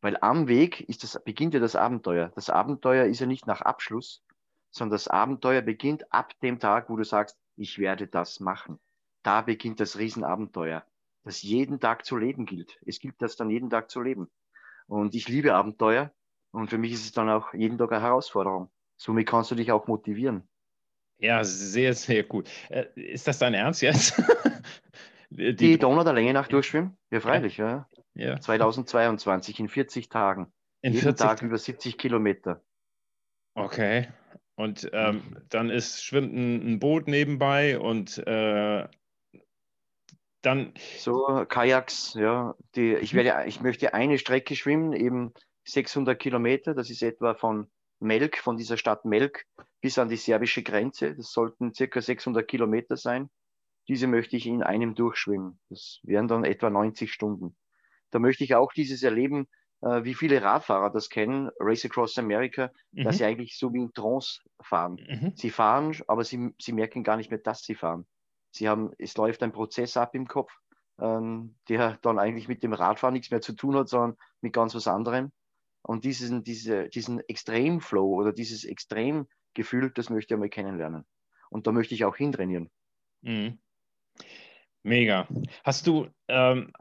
Weil 0.00 0.16
am 0.20 0.48
Weg 0.48 0.80
ist 0.88 1.02
das, 1.02 1.22
beginnt 1.24 1.54
ja 1.54 1.60
das 1.60 1.76
Abenteuer. 1.76 2.30
Das 2.34 2.50
Abenteuer 2.50 3.06
ist 3.06 3.20
ja 3.20 3.26
nicht 3.26 3.46
nach 3.46 3.60
Abschluss, 3.60 4.22
sondern 4.70 4.94
das 4.94 5.08
Abenteuer 5.08 5.62
beginnt 5.62 6.12
ab 6.12 6.32
dem 6.40 6.58
Tag, 6.58 6.88
wo 6.88 6.96
du 6.96 7.04
sagst, 7.04 7.38
ich 7.56 7.78
werde 7.78 8.06
das 8.06 8.40
machen. 8.40 8.78
Da 9.22 9.40
beginnt 9.42 9.80
das 9.80 9.98
Riesenabenteuer, 9.98 10.84
das 11.24 11.42
jeden 11.42 11.80
Tag 11.80 12.04
zu 12.04 12.16
leben 12.16 12.46
gilt. 12.46 12.78
Es 12.86 13.00
gilt 13.00 13.20
das 13.20 13.36
dann 13.36 13.50
jeden 13.50 13.70
Tag 13.70 13.90
zu 13.90 14.00
leben. 14.00 14.28
Und 14.86 15.14
ich 15.14 15.28
liebe 15.28 15.54
Abenteuer 15.54 16.12
und 16.52 16.70
für 16.70 16.78
mich 16.78 16.92
ist 16.92 17.04
es 17.04 17.12
dann 17.12 17.28
auch 17.28 17.52
jeden 17.52 17.78
Tag 17.78 17.92
eine 17.92 18.02
Herausforderung. 18.02 18.70
Somit 18.96 19.26
kannst 19.26 19.50
du 19.50 19.54
dich 19.54 19.72
auch 19.72 19.86
motivieren. 19.88 20.48
Ja, 21.18 21.42
sehr, 21.44 21.94
sehr 21.94 22.22
gut. 22.22 22.48
Äh, 22.68 22.86
ist 22.94 23.26
das 23.26 23.38
dein 23.38 23.54
Ernst 23.54 23.82
jetzt? 23.82 24.22
die, 25.30 25.56
die 25.56 25.78
Donau 25.78 26.04
der 26.04 26.12
Länge 26.12 26.32
nach 26.32 26.48
durchschwimmen? 26.48 26.96
Ja, 27.10 27.20
freilich, 27.20 27.56
ja. 27.56 27.68
ja. 27.68 27.88
Ja. 28.16 28.40
2022 28.40 29.60
in 29.60 29.68
40 29.68 30.08
Tagen. 30.08 30.52
In 30.80 30.92
Jeden 30.92 31.02
40 31.02 31.26
Tag 31.26 31.42
über 31.42 31.58
70 31.58 31.98
Kilometer. 31.98 32.62
Okay. 33.54 34.08
Und 34.54 34.88
ähm, 34.92 35.36
dann 35.50 35.68
ist, 35.68 36.02
schwimmt 36.02 36.32
ein, 36.32 36.66
ein, 36.66 36.78
Boot 36.78 37.08
nebenbei 37.08 37.78
und 37.78 38.18
äh, 38.26 38.88
dann. 40.40 40.72
So, 40.98 41.44
Kajaks, 41.46 42.14
ja. 42.14 42.54
Die, 42.74 42.94
ich, 42.94 43.12
mhm. 43.12 43.18
werde, 43.18 43.48
ich 43.48 43.60
möchte 43.60 43.92
eine 43.92 44.16
Strecke 44.18 44.56
schwimmen, 44.56 44.94
eben 44.94 45.34
600 45.64 46.18
Kilometer. 46.18 46.74
Das 46.74 46.88
ist 46.88 47.02
etwa 47.02 47.34
von 47.34 47.70
Melk, 48.00 48.38
von 48.38 48.56
dieser 48.56 48.78
Stadt 48.78 49.04
Melk 49.04 49.44
bis 49.82 49.98
an 49.98 50.08
die 50.08 50.16
serbische 50.16 50.62
Grenze. 50.62 51.14
Das 51.14 51.32
sollten 51.32 51.74
circa 51.74 52.00
600 52.00 52.48
Kilometer 52.48 52.96
sein. 52.96 53.28
Diese 53.88 54.06
möchte 54.06 54.36
ich 54.36 54.46
in 54.46 54.62
einem 54.62 54.94
durchschwimmen. 54.94 55.60
Das 55.68 56.00
wären 56.02 56.28
dann 56.28 56.44
etwa 56.44 56.70
90 56.70 57.12
Stunden. 57.12 57.56
Da 58.10 58.18
möchte 58.18 58.44
ich 58.44 58.54
auch 58.54 58.72
dieses 58.72 59.02
erleben, 59.02 59.48
äh, 59.82 60.04
wie 60.04 60.14
viele 60.14 60.42
Radfahrer 60.42 60.90
das 60.90 61.10
kennen, 61.10 61.50
Race 61.60 61.84
Across 61.84 62.18
America, 62.18 62.70
mhm. 62.92 63.04
dass 63.04 63.18
sie 63.18 63.24
eigentlich 63.24 63.58
so 63.58 63.72
wie 63.72 63.78
in 63.78 63.92
Trance 63.92 64.40
fahren. 64.60 64.96
Mhm. 65.08 65.32
Sie 65.36 65.50
fahren, 65.50 65.96
aber 66.08 66.24
sie, 66.24 66.54
sie 66.60 66.72
merken 66.72 67.04
gar 67.04 67.16
nicht 67.16 67.30
mehr, 67.30 67.40
dass 67.40 67.62
sie 67.62 67.74
fahren. 67.74 68.06
Sie 68.50 68.68
haben, 68.68 68.92
es 68.98 69.16
läuft 69.16 69.42
ein 69.42 69.52
Prozess 69.52 69.96
ab 69.96 70.14
im 70.14 70.26
Kopf, 70.26 70.52
ähm, 70.98 71.56
der 71.68 71.98
dann 72.02 72.18
eigentlich 72.18 72.48
mit 72.48 72.62
dem 72.62 72.72
Radfahren 72.72 73.12
nichts 73.12 73.30
mehr 73.30 73.42
zu 73.42 73.52
tun 73.52 73.76
hat, 73.76 73.88
sondern 73.88 74.16
mit 74.40 74.52
ganz 74.52 74.74
was 74.74 74.88
anderem. 74.88 75.30
Und 75.82 76.04
diesen, 76.04 76.42
diese, 76.42 76.88
diesen 76.88 77.20
Extremflow 77.28 78.14
oder 78.14 78.32
dieses 78.32 78.64
Extremgefühl, 78.64 79.92
das 79.94 80.10
möchte 80.10 80.32
ich 80.32 80.36
einmal 80.36 80.48
kennenlernen. 80.48 81.04
Und 81.50 81.66
da 81.66 81.72
möchte 81.72 81.94
ich 81.94 82.04
auch 82.04 82.16
hintrainieren. 82.16 82.70
Mhm. 83.20 83.58
Mega. 84.82 85.28
Hast 85.64 85.86
du 85.86 86.08
ähm, 86.28 86.72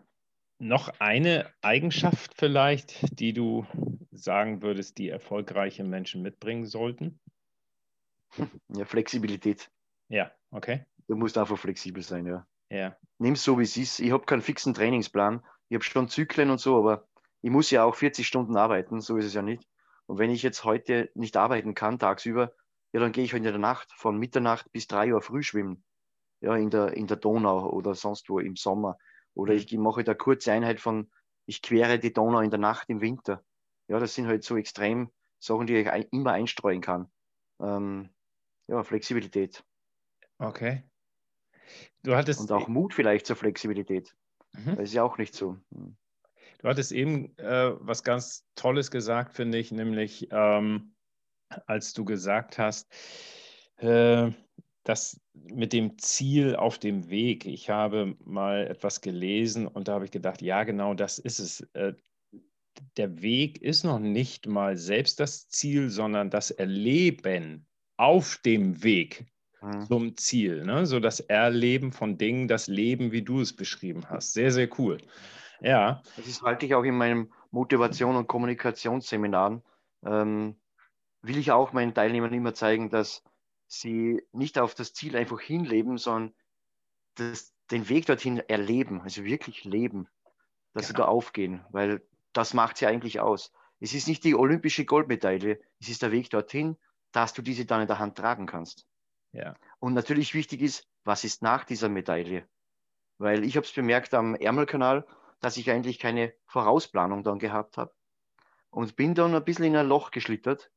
noch 0.59 0.89
eine 1.00 1.51
Eigenschaft 1.62 2.33
vielleicht, 2.35 3.19
die 3.19 3.33
du 3.33 3.65
sagen 4.12 4.62
würdest, 4.62 4.97
die 4.97 5.09
erfolgreiche 5.09 5.83
Menschen 5.83 6.21
mitbringen 6.21 6.65
sollten? 6.65 7.19
Ja, 8.69 8.83
Flexibilität. 8.83 9.71
Ja, 10.09 10.31
okay. 10.51 10.85
Du 11.07 11.15
musst 11.15 11.38
einfach 11.38 11.57
flexibel 11.57 12.03
sein, 12.03 12.25
ja. 12.25 12.45
Ja. 12.69 12.97
Nimm 13.17 13.35
so, 13.35 13.59
wie 13.59 13.63
es 13.63 13.77
ist. 13.77 14.00
Ich 14.00 14.12
habe 14.12 14.25
keinen 14.25 14.41
fixen 14.41 14.74
Trainingsplan. 14.74 15.41
Ich 15.69 15.75
habe 15.75 15.83
schon 15.83 16.09
Zyklen 16.09 16.50
und 16.50 16.59
so, 16.59 16.77
aber 16.77 17.07
ich 17.41 17.51
muss 17.51 17.71
ja 17.71 17.83
auch 17.83 17.95
40 17.95 18.27
Stunden 18.27 18.57
arbeiten, 18.57 19.01
so 19.01 19.17
ist 19.17 19.25
es 19.25 19.33
ja 19.33 19.41
nicht. 19.41 19.67
Und 20.07 20.17
wenn 20.17 20.31
ich 20.31 20.43
jetzt 20.43 20.63
heute 20.63 21.09
nicht 21.13 21.38
arbeiten 21.38 21.75
kann, 21.75 22.00
tagsüber, 22.00 22.53
ja, 22.91 23.00
dann 23.00 23.12
gehe 23.12 23.24
ich 23.24 23.33
heute 23.33 23.45
in 23.45 23.51
der 23.51 23.57
Nacht 23.57 23.91
von 23.93 24.17
Mitternacht 24.17 24.71
bis 24.71 24.88
drei 24.88 25.13
Uhr 25.13 25.21
früh 25.21 25.43
schwimmen. 25.43 25.83
Ja, 26.41 26.55
in 26.55 26.69
der, 26.69 26.93
in 26.93 27.07
der 27.07 27.17
Donau 27.17 27.69
oder 27.69 27.95
sonst 27.95 28.29
wo 28.29 28.39
im 28.39 28.55
Sommer. 28.55 28.97
Oder 29.35 29.53
ich 29.53 29.71
mache 29.73 30.03
da 30.03 30.13
kurze 30.13 30.51
Einheit 30.51 30.79
von, 30.79 31.11
ich 31.45 31.61
quere 31.61 31.99
die 31.99 32.13
Donau 32.13 32.39
in 32.39 32.49
der 32.49 32.59
Nacht 32.59 32.89
im 32.89 33.01
Winter. 33.01 33.43
Ja, 33.87 33.99
das 33.99 34.15
sind 34.15 34.27
halt 34.27 34.43
so 34.43 34.57
extrem 34.57 35.11
Sachen, 35.39 35.67
die 35.67 35.75
ich 35.75 35.87
immer 36.11 36.31
einstreuen 36.31 36.81
kann. 36.81 37.11
Ähm, 37.59 38.09
ja, 38.67 38.83
Flexibilität. 38.83 39.63
Okay. 40.39 40.83
Du 42.03 42.15
hattest 42.15 42.39
Und 42.41 42.51
auch 42.51 42.67
Mut 42.67 42.93
vielleicht 42.93 43.25
zur 43.25 43.35
Flexibilität. 43.35 44.15
Mhm. 44.53 44.75
Das 44.75 44.85
ist 44.85 44.93
ja 44.93 45.03
auch 45.03 45.17
nicht 45.17 45.35
so. 45.35 45.57
Hm. 45.73 45.97
Du 46.59 46.69
hattest 46.69 46.91
eben 46.91 47.37
äh, 47.37 47.73
was 47.79 48.03
ganz 48.03 48.45
Tolles 48.55 48.89
gesagt, 48.89 49.33
finde 49.33 49.57
ich, 49.57 49.71
nämlich 49.71 50.29
ähm, 50.31 50.95
als 51.67 51.93
du 51.93 52.05
gesagt 52.05 52.57
hast, 52.57 52.91
äh, 53.77 54.31
das 54.83 55.19
mit 55.53 55.73
dem 55.73 55.97
Ziel 55.97 56.55
auf 56.55 56.79
dem 56.79 57.09
Weg. 57.09 57.45
Ich 57.45 57.69
habe 57.69 58.15
mal 58.23 58.67
etwas 58.67 59.01
gelesen 59.01 59.67
und 59.67 59.87
da 59.87 59.93
habe 59.93 60.05
ich 60.05 60.11
gedacht, 60.11 60.41
ja, 60.41 60.63
genau 60.63 60.93
das 60.93 61.19
ist 61.19 61.39
es. 61.39 61.61
Äh, 61.73 61.93
der 62.97 63.21
Weg 63.21 63.61
ist 63.61 63.85
noch 63.85 63.99
nicht 63.99 64.47
mal 64.47 64.75
selbst 64.75 65.21
das 65.21 65.47
Ziel, 65.47 65.89
sondern 65.89 66.29
das 66.29 66.51
Erleben 66.51 67.65
auf 67.95 68.37
dem 68.45 68.83
Weg 68.83 69.25
mhm. 69.61 69.87
zum 69.87 70.17
Ziel. 70.17 70.65
Ne? 70.65 70.85
So 70.85 70.99
das 70.99 71.21
Erleben 71.21 71.93
von 71.93 72.17
Dingen, 72.17 72.49
das 72.49 72.67
Leben, 72.67 73.11
wie 73.11 73.21
du 73.21 73.39
es 73.39 73.55
beschrieben 73.55 74.09
hast. 74.09 74.33
Sehr, 74.33 74.51
sehr 74.51 74.69
cool. 74.77 74.97
Ja. 75.61 76.01
Das 76.17 76.27
ist 76.27 76.41
halte 76.41 76.65
ich 76.65 76.75
auch 76.75 76.83
in 76.83 76.95
meinem 76.95 77.31
Motivation- 77.51 78.17
und 78.17 78.27
Kommunikationsseminaren. 78.27 79.61
Ähm, 80.05 80.55
will 81.21 81.37
ich 81.37 81.51
auch 81.51 81.73
meinen 81.73 81.93
Teilnehmern 81.93 82.33
immer 82.33 82.53
zeigen, 82.53 82.89
dass 82.89 83.23
sie 83.67 84.22
nicht 84.31 84.60
auf 84.60 84.75
das 84.75 84.93
Ziel 84.93 85.15
einfach 85.15 85.39
hinleben, 85.39 85.98
sondern 85.98 86.34
das, 87.15 87.53
den 87.72 87.89
Weg 87.89 88.05
dorthin 88.05 88.39
erleben, 88.39 89.01
also 89.01 89.24
wirklich 89.24 89.63
leben, 89.63 90.07
dass 90.74 90.88
genau. 90.88 90.88
sie 90.88 90.93
da 90.93 91.05
aufgehen, 91.05 91.65
weil 91.72 92.05
das 92.34 92.53
macht 92.53 92.77
sie 92.77 92.86
eigentlich 92.86 93.19
aus. 93.19 93.51
Es 93.79 93.93
ist 93.93 94.07
nicht 94.07 94.24
die 94.24 94.36
olympische 94.36 94.86
Goldmedaille, 94.86 95.60
es 95.79 95.89
ist 95.89 96.01
der 96.01 96.12
Weg 96.12 96.29
dorthin, 96.29 96.77
dass 97.12 97.34
du 97.34 97.41
diese 97.41 97.65
dann 97.65 97.81
in 97.81 97.88
der 97.88 98.00
Hand 98.00 98.17
tragen 98.17 98.45
kannst. 98.45 98.86
Ja. 99.31 99.55
Und 99.79 99.93
natürlich 99.93 100.34
wichtig 100.34 100.62
ist, 100.62 100.88
was 101.03 101.24
ist 101.24 101.41
nach 101.41 101.63
dieser 101.63 101.89
Medaille? 101.89 102.48
Weil 103.17 103.43
ich 103.43 103.55
habe 103.57 103.65
es 103.65 103.72
bemerkt 103.72 104.13
am 104.13 104.36
Ärmelkanal, 104.36 105.05
dass 105.39 105.57
ich 105.57 105.69
eigentlich 105.69 106.00
keine 106.00 106.34
Vorausplanung 106.45 107.24
dann 107.24 107.39
gehabt 107.39 107.77
habe 107.77 107.93
und 108.69 108.95
bin 108.95 109.13
dann 109.13 109.36
ein 109.36 109.43
bisschen 109.43 109.65
in 109.65 109.75
ein 109.75 109.88
Loch 109.88 110.12
geschlittert, 110.12 110.72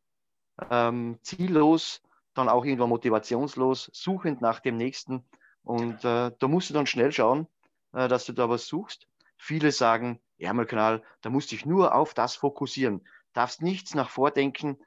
ähm, 0.71 1.19
ziellos 1.23 2.03
dann 2.39 2.49
auch 2.49 2.65
irgendwann 2.65 2.89
motivationslos, 2.89 3.91
suchend 3.93 4.41
nach 4.41 4.61
dem 4.61 4.77
nächsten. 4.77 5.25
Und 5.63 6.05
äh, 6.05 6.31
da 6.39 6.49
musst 6.49 6.71
du 6.71 6.75
dann 6.75 6.87
schnell 6.87 7.13
schauen, 7.13 7.47
äh, 7.93 8.09
dass 8.09 8.25
du 8.25 8.33
da 8.33 8.49
was 8.49 8.67
suchst. 8.67 9.07
Viele 9.37 9.73
sagen, 9.73 10.21
Ärmelkanal, 10.39 11.03
da 11.21 11.31
musst 11.31 11.51
du 11.51 11.57
dich 11.57 11.67
nur 11.67 11.95
auf 11.95 12.15
das 12.15 12.37
fokussieren. 12.37 13.07
Darfst 13.33 13.63
nichts 13.63 13.95
nach 13.95 14.11
vordenken, 14.11 14.79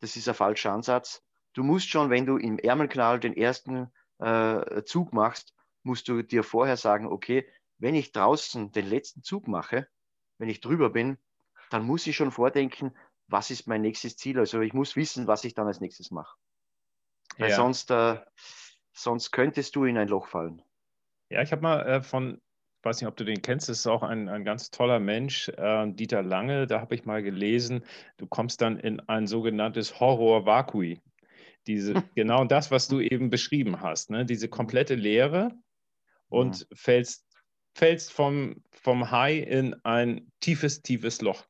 das 0.00 0.16
ist 0.16 0.28
ein 0.28 0.34
falscher 0.34 0.72
Ansatz. 0.72 1.22
Du 1.52 1.62
musst 1.62 1.88
schon, 1.88 2.10
wenn 2.10 2.26
du 2.26 2.36
im 2.36 2.58
Ärmelkanal 2.58 3.20
den 3.20 3.36
ersten 3.36 3.90
äh, 4.18 4.82
Zug 4.84 5.12
machst, 5.12 5.54
musst 5.82 6.08
du 6.08 6.22
dir 6.22 6.44
vorher 6.44 6.76
sagen, 6.76 7.06
okay, 7.06 7.46
wenn 7.78 7.94
ich 7.94 8.12
draußen 8.12 8.72
den 8.72 8.86
letzten 8.86 9.22
Zug 9.22 9.48
mache, 9.48 9.88
wenn 10.38 10.48
ich 10.48 10.60
drüber 10.60 10.90
bin, 10.90 11.18
dann 11.70 11.84
muss 11.84 12.06
ich 12.06 12.16
schon 12.16 12.30
vordenken, 12.30 12.92
was 13.26 13.50
ist 13.50 13.66
mein 13.66 13.82
nächstes 13.82 14.16
Ziel. 14.16 14.38
Also 14.38 14.60
ich 14.60 14.74
muss 14.74 14.96
wissen, 14.96 15.26
was 15.26 15.44
ich 15.44 15.54
dann 15.54 15.66
als 15.66 15.80
nächstes 15.80 16.10
mache. 16.10 16.36
Weil 17.38 17.50
ja. 17.50 17.56
sonst, 17.56 17.90
äh, 17.90 18.18
sonst 18.92 19.30
könntest 19.30 19.76
du 19.76 19.84
in 19.84 19.96
ein 19.96 20.08
Loch 20.08 20.26
fallen. 20.26 20.62
Ja, 21.30 21.42
ich 21.42 21.52
habe 21.52 21.62
mal 21.62 21.86
äh, 21.86 22.02
von, 22.02 22.34
ich 22.34 22.84
weiß 22.84 23.00
nicht, 23.00 23.08
ob 23.08 23.16
du 23.16 23.24
den 23.24 23.42
kennst, 23.42 23.68
das 23.68 23.78
ist 23.78 23.86
auch 23.86 24.02
ein, 24.02 24.28
ein 24.28 24.44
ganz 24.44 24.70
toller 24.70 25.00
Mensch, 25.00 25.48
äh, 25.48 25.86
Dieter 25.92 26.22
Lange, 26.22 26.66
da 26.66 26.80
habe 26.80 26.94
ich 26.94 27.04
mal 27.04 27.22
gelesen, 27.22 27.84
du 28.16 28.26
kommst 28.26 28.60
dann 28.60 28.78
in 28.78 29.00
ein 29.00 29.26
sogenanntes 29.26 30.00
Horror-Vakui. 30.00 31.00
Diese, 31.66 31.94
genau 32.14 32.44
das, 32.44 32.70
was 32.70 32.88
du 32.88 33.00
eben 33.00 33.30
beschrieben 33.30 33.80
hast, 33.80 34.10
ne? 34.10 34.24
diese 34.24 34.48
komplette 34.48 34.94
Leere 34.94 35.52
und 36.28 36.68
mhm. 36.68 36.76
fällst, 36.76 37.26
fällst 37.74 38.12
vom, 38.12 38.62
vom 38.72 39.10
High 39.10 39.46
in 39.46 39.74
ein 39.84 40.32
tiefes, 40.40 40.82
tiefes 40.82 41.20
Loch. 41.20 41.44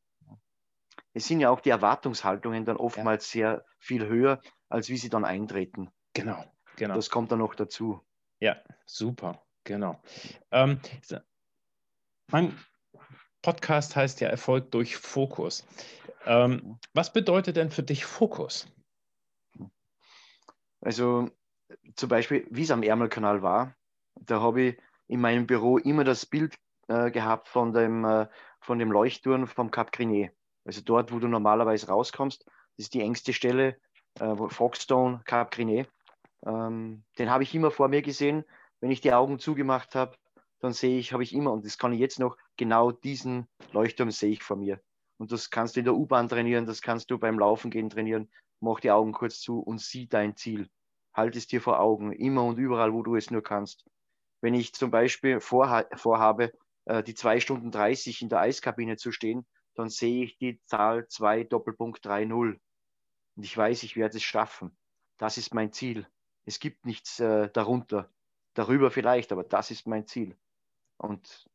Es 1.12 1.26
sind 1.26 1.40
ja 1.40 1.50
auch 1.50 1.60
die 1.60 1.70
Erwartungshaltungen 1.70 2.64
dann 2.64 2.76
oftmals 2.76 3.32
ja. 3.34 3.54
sehr 3.54 3.64
viel 3.78 4.06
höher, 4.06 4.40
als 4.71 4.89
wie 4.89 4.97
sie 4.97 5.11
dann 5.11 5.25
eintreten. 5.25 5.91
Genau, 6.15 6.43
genau. 6.77 6.95
Das 6.95 7.11
kommt 7.11 7.31
dann 7.31 7.41
noch 7.41 7.55
dazu. 7.55 8.00
Ja, 8.39 8.57
super, 8.87 9.43
genau. 9.65 10.00
Ähm, 10.50 10.81
mein 12.31 12.57
Podcast 13.43 13.97
heißt 13.97 14.21
ja 14.21 14.29
Erfolg 14.29 14.71
durch 14.71 14.97
Fokus. 14.97 15.67
Ähm, 16.25 16.79
was 16.95 17.12
bedeutet 17.12 17.57
denn 17.57 17.71
für 17.71 17.83
dich 17.83 18.05
Fokus? 18.05 18.69
Also 20.81 21.31
zum 21.97 22.09
Beispiel, 22.09 22.47
wie 22.50 22.62
es 22.62 22.71
am 22.71 22.83
Ärmelkanal 22.83 23.43
war, 23.43 23.77
da 24.15 24.41
habe 24.41 24.62
ich 24.62 24.79
in 25.07 25.21
meinem 25.21 25.47
Büro 25.47 25.79
immer 25.79 26.05
das 26.05 26.25
Bild 26.25 26.57
äh, 26.89 27.11
gehabt 27.11 27.49
von 27.49 27.73
dem, 27.73 28.05
äh, 28.05 28.29
von 28.61 28.79
dem 28.79 28.93
Leuchtturm 28.93 29.47
vom 29.47 29.71
Cap 29.71 29.93
Grinet. 29.93 30.33
Also 30.65 30.83
dort, 30.83 31.12
wo 31.12 31.19
du 31.19 31.29
normalerweise 31.29 31.89
rauskommst, 31.89 32.45
das 32.45 32.87
ist 32.87 32.95
die 32.95 33.00
engste 33.00 33.33
Stelle 33.33 33.79
äh, 34.19 34.35
Foxstone, 34.49 35.23
Cap 35.25 35.50
Grinet. 35.50 35.88
Ähm, 36.47 37.05
den 37.19 37.31
habe 37.31 37.43
ich 37.43 37.55
immer 37.55 37.71
vor 37.71 37.88
mir 37.88 38.02
gesehen. 38.02 38.45
Wenn 38.81 38.90
ich 38.90 39.00
die 39.00 39.12
Augen 39.12 39.38
zugemacht 39.38 39.95
habe, 39.95 40.17
dann 40.61 40.73
sehe 40.73 40.99
ich, 40.99 41.12
habe 41.12 41.23
ich 41.23 41.35
immer, 41.35 41.52
und 41.52 41.64
das 41.64 41.79
kann 41.79 41.93
ich 41.93 42.00
jetzt 42.00 42.19
noch, 42.19 42.37
genau 42.57 42.93
diesen 42.93 43.49
Leuchtturm 43.73 44.11
sehe 44.11 44.33
ich 44.33 44.43
vor 44.43 44.57
mir. 44.57 44.81
Und 45.19 45.33
das 45.33 45.50
kannst 45.50 45.76
du 45.76 45.81
in 45.81 45.85
der 45.85 45.95
U-Bahn 45.95 46.29
trainieren, 46.29 46.67
das 46.67 46.81
kannst 46.81 47.11
du 47.11 47.19
beim 47.19 47.38
Laufen 47.38 47.71
gehen 47.71 47.90
trainieren. 47.90 48.31
Mach 48.61 48.81
die 48.81 48.90
Augen 48.90 49.12
kurz 49.12 49.40
zu 49.40 49.61
und 49.61 49.81
sieh 49.81 50.09
dein 50.09 50.37
Ziel. 50.37 50.69
Halt 51.14 51.37
es 51.37 51.47
dir 51.47 51.61
vor 51.61 51.81
Augen, 51.81 52.12
immer 52.12 52.45
und 52.45 52.59
überall, 52.59 52.93
wo 52.93 53.02
du 53.02 53.17
es 53.17 53.31
nur 53.31 53.43
kannst. 53.43 53.85
Wenn 54.40 54.55
ich 54.55 54.73
zum 54.73 54.90
Beispiel 54.90 55.40
vorha 55.40 55.85
vorhabe, 55.95 56.52
äh, 56.87 57.02
die 57.02 57.14
zwei 57.14 57.40
Stunden 57.40 57.71
30 57.71 58.23
in 58.23 58.29
der 58.29 58.40
Eiskabine 58.40 58.97
zu 58.97 59.12
stehen, 59.12 59.47
dann 59.75 59.88
sehe 59.88 60.25
ich 60.25 60.38
die 60.38 60.61
Zahl 60.64 61.07
2 61.09 61.45
Doppelpunkt 61.45 62.05
3.0. 62.05 62.59
Und 63.40 63.44
ich 63.44 63.56
weiß, 63.56 63.85
ich 63.85 63.97
werde 63.97 64.18
es 64.18 64.23
schaffen. 64.23 64.70
Das 65.16 65.38
ist 65.38 65.54
mein 65.54 65.73
Ziel. 65.73 66.06
Es 66.44 66.61
gibt 66.61 66.85
nichts 66.85 67.20
äh, 67.20 67.49
darunter. 67.50 68.11
Darüber 68.52 68.90
vielleicht, 68.90 69.32
aber 69.32 69.44
das 69.44 69.70
ist 69.70 69.87
mein 69.87 70.06
Ziel. 70.06 70.37
Und 70.99 71.49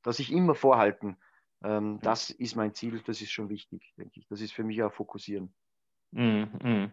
dass 0.00 0.18
ich 0.18 0.32
immer 0.32 0.54
vorhalten, 0.54 1.18
ähm, 1.62 1.98
das 2.00 2.30
ist 2.30 2.56
mein 2.56 2.72
Ziel, 2.72 3.02
das 3.04 3.20
ist 3.20 3.32
schon 3.32 3.50
wichtig, 3.50 3.92
denke 3.98 4.18
ich. 4.18 4.26
Das 4.28 4.40
ist 4.40 4.54
für 4.54 4.64
mich 4.64 4.82
auch 4.82 4.94
fokussieren. 4.94 5.52
Mm, 6.12 6.44
mm. 6.62 6.92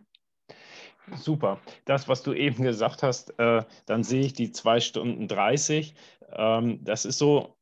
Super. 1.16 1.62
Das, 1.86 2.10
was 2.10 2.22
du 2.22 2.34
eben 2.34 2.66
gesagt 2.66 3.04
hast, 3.04 3.40
äh, 3.40 3.64
dann 3.86 4.04
sehe 4.04 4.26
ich 4.26 4.34
die 4.34 4.52
2 4.52 4.82
Stunden 4.82 5.30
30. 5.30 5.96
Ähm, 6.34 6.84
das 6.84 7.06
ist 7.06 7.18
so 7.18 7.56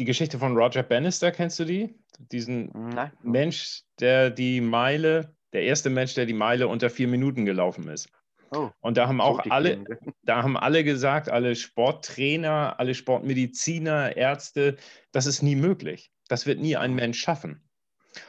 die 0.00 0.06
Geschichte 0.06 0.38
von 0.38 0.56
Roger 0.56 0.82
Bannister, 0.82 1.30
kennst 1.30 1.58
du 1.58 1.64
die? 1.66 1.94
Diesen 2.32 2.70
Nein. 2.72 3.12
Mensch, 3.22 3.82
der 4.00 4.30
die 4.30 4.62
Meile, 4.62 5.36
der 5.52 5.64
erste 5.64 5.90
Mensch, 5.90 6.14
der 6.14 6.24
die 6.24 6.32
Meile 6.32 6.68
unter 6.68 6.88
vier 6.88 7.06
Minuten 7.06 7.44
gelaufen 7.44 7.86
ist. 7.86 8.08
Oh, 8.50 8.70
und 8.80 8.96
da 8.96 9.08
haben 9.08 9.20
auch 9.20 9.40
alle, 9.50 9.84
da 10.22 10.42
haben 10.42 10.56
alle 10.56 10.84
gesagt, 10.84 11.28
alle 11.28 11.54
Sporttrainer, 11.54 12.80
alle 12.80 12.94
Sportmediziner, 12.94 14.16
Ärzte, 14.16 14.76
das 15.12 15.26
ist 15.26 15.42
nie 15.42 15.54
möglich. 15.54 16.10
Das 16.28 16.46
wird 16.46 16.60
nie 16.60 16.76
ein 16.76 16.94
Mensch 16.94 17.20
schaffen. 17.20 17.62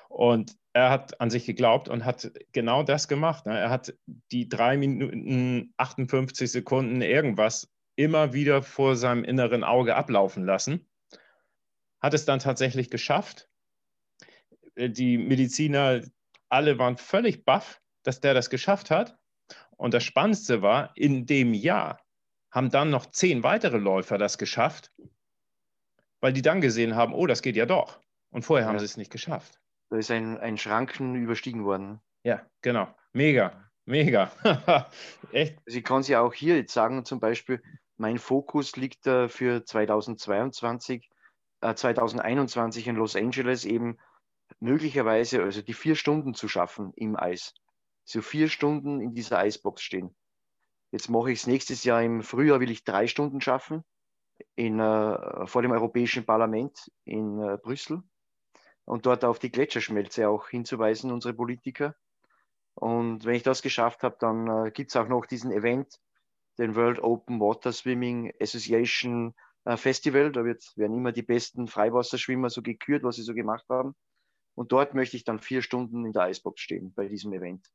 Und 0.09 0.57
er 0.73 0.89
hat 0.89 1.21
an 1.21 1.29
sich 1.29 1.45
geglaubt 1.45 1.87
und 1.87 2.03
hat 2.03 2.31
genau 2.51 2.83
das 2.83 3.07
gemacht. 3.07 3.45
Ne? 3.45 3.57
Er 3.57 3.69
hat 3.69 3.93
die 4.33 4.49
drei 4.49 4.75
Minuten 4.75 5.73
58 5.77 6.51
Sekunden 6.51 7.01
irgendwas 7.01 7.69
immer 7.95 8.33
wieder 8.33 8.61
vor 8.61 8.97
seinem 8.97 9.23
inneren 9.23 9.63
Auge 9.63 9.95
ablaufen 9.95 10.45
lassen. 10.45 10.85
Hat 12.01 12.13
es 12.13 12.25
dann 12.25 12.39
tatsächlich 12.39 12.89
geschafft. 12.89 13.49
Äh, 14.75 14.89
die 14.89 15.17
Mediziner, 15.17 16.01
alle 16.49 16.77
waren 16.77 16.97
völlig 16.97 17.45
baff, 17.45 17.81
dass 18.03 18.19
der 18.19 18.33
das 18.33 18.49
geschafft 18.49 18.91
hat. 18.91 19.17
Und 19.77 19.93
das 19.93 20.03
Spannendste 20.03 20.61
war, 20.61 20.91
in 20.95 21.25
dem 21.25 21.53
Jahr 21.53 21.99
haben 22.51 22.69
dann 22.69 22.89
noch 22.89 23.05
zehn 23.07 23.43
weitere 23.43 23.77
Läufer 23.77 24.17
das 24.17 24.37
geschafft, 24.37 24.91
weil 26.19 26.33
die 26.33 26.41
dann 26.41 26.61
gesehen 26.61 26.95
haben, 26.95 27.13
oh, 27.13 27.25
das 27.25 27.41
geht 27.41 27.55
ja 27.55 27.65
doch. 27.65 27.99
Und 28.29 28.43
vorher 28.43 28.65
ja. 28.65 28.69
haben 28.69 28.79
sie 28.79 28.85
es 28.85 28.97
nicht 28.97 29.11
geschafft. 29.11 29.59
Da 29.89 29.97
ist 29.97 30.11
ein, 30.11 30.37
ein 30.37 30.57
Schranken 30.57 31.15
überstiegen 31.15 31.65
worden. 31.65 31.99
Ja, 32.23 32.45
genau. 32.61 32.93
Mega, 33.13 33.69
mega. 33.85 34.31
Echt. 35.31 35.57
Also 35.65 35.77
ich 35.77 35.83
kann 35.83 36.01
es 36.01 36.07
ja 36.07 36.21
auch 36.21 36.33
hier 36.33 36.55
jetzt 36.55 36.73
sagen, 36.73 37.03
zum 37.03 37.19
Beispiel, 37.19 37.61
mein 37.97 38.17
Fokus 38.17 38.75
liegt 38.77 39.03
für 39.03 39.65
2022, 39.65 41.05
äh, 41.05 41.10
2021 41.61 42.87
in 42.87 42.95
Los 42.95 43.15
Angeles 43.15 43.65
eben 43.65 43.97
möglicherweise 44.59 45.41
also 45.43 45.61
die 45.61 45.73
vier 45.73 45.95
Stunden 45.95 46.33
zu 46.33 46.47
schaffen 46.47 46.91
im 46.95 47.15
Eis. 47.15 47.53
So 48.03 48.21
vier 48.21 48.49
Stunden 48.49 48.99
in 48.99 49.13
dieser 49.13 49.37
Eisbox 49.37 49.81
stehen. 49.81 50.15
Jetzt 50.91 51.09
mache 51.09 51.31
ich 51.31 51.39
es 51.39 51.47
nächstes 51.47 51.83
Jahr 51.83 52.03
im 52.03 52.21
Frühjahr, 52.21 52.59
will 52.59 52.71
ich 52.71 52.83
drei 52.83 53.07
Stunden 53.07 53.39
schaffen 53.39 53.83
in, 54.55 54.79
äh, 54.79 55.47
vor 55.47 55.61
dem 55.61 55.71
Europäischen 55.71 56.25
Parlament 56.25 56.91
in 57.05 57.39
äh, 57.39 57.57
Brüssel 57.61 58.03
und 58.85 59.05
dort 59.05 59.23
auf 59.23 59.39
die 59.39 59.51
Gletscherschmelze 59.51 60.27
auch 60.27 60.49
hinzuweisen, 60.49 61.11
unsere 61.11 61.33
Politiker. 61.33 61.95
Und 62.73 63.25
wenn 63.25 63.35
ich 63.35 63.43
das 63.43 63.61
geschafft 63.61 64.03
habe, 64.03 64.17
dann 64.19 64.47
äh, 64.47 64.71
gibt 64.71 64.89
es 64.89 64.95
auch 64.95 65.07
noch 65.07 65.25
diesen 65.25 65.51
Event, 65.51 65.99
den 66.57 66.75
World 66.75 66.99
Open 67.01 67.39
Water 67.39 67.71
Swimming 67.71 68.33
Association 68.41 69.29
äh, 69.29 69.50
Festival. 69.75 70.31
Da 70.31 70.43
wird, 70.43 70.63
werden 70.75 70.95
immer 70.95 71.11
die 71.11 71.21
besten 71.21 71.67
Freiwasserschwimmer 71.67 72.49
so 72.49 72.61
gekürt, 72.61 73.03
was 73.03 73.15
sie 73.15 73.23
so 73.23 73.33
gemacht 73.33 73.65
haben. 73.69 73.95
Und 74.55 74.71
dort 74.71 74.93
möchte 74.93 75.17
ich 75.17 75.23
dann 75.23 75.39
vier 75.39 75.61
Stunden 75.61 76.05
in 76.05 76.13
der 76.13 76.23
Eisbox 76.23 76.61
stehen 76.61 76.93
bei 76.93 77.07
diesem 77.07 77.33
Event. 77.33 77.67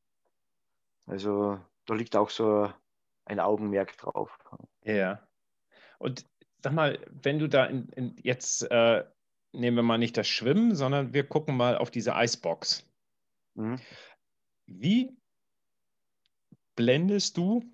Also 1.06 1.58
da 1.86 1.94
liegt 1.94 2.16
auch 2.16 2.30
so 2.30 2.72
ein 3.24 3.40
Augenmerk 3.40 3.96
drauf. 3.96 4.36
Ja. 4.82 5.26
Und 5.98 6.26
sag 6.62 6.72
mal, 6.72 6.98
wenn 7.22 7.38
du 7.38 7.48
da 7.48 7.66
in, 7.66 7.88
in 7.90 8.16
jetzt 8.22 8.62
äh, 8.70 9.04
nehmen 9.52 9.76
wir 9.76 9.82
mal 9.82 9.98
nicht 9.98 10.16
das 10.16 10.28
Schwimmen, 10.28 10.74
sondern 10.74 11.12
wir 11.12 11.26
gucken 11.26 11.56
mal 11.56 11.76
auf 11.78 11.90
diese 11.90 12.14
Eisbox. 12.14 12.86
Mhm. 13.54 13.80
Wie 14.66 15.16
blendest 16.74 17.36
du 17.36 17.64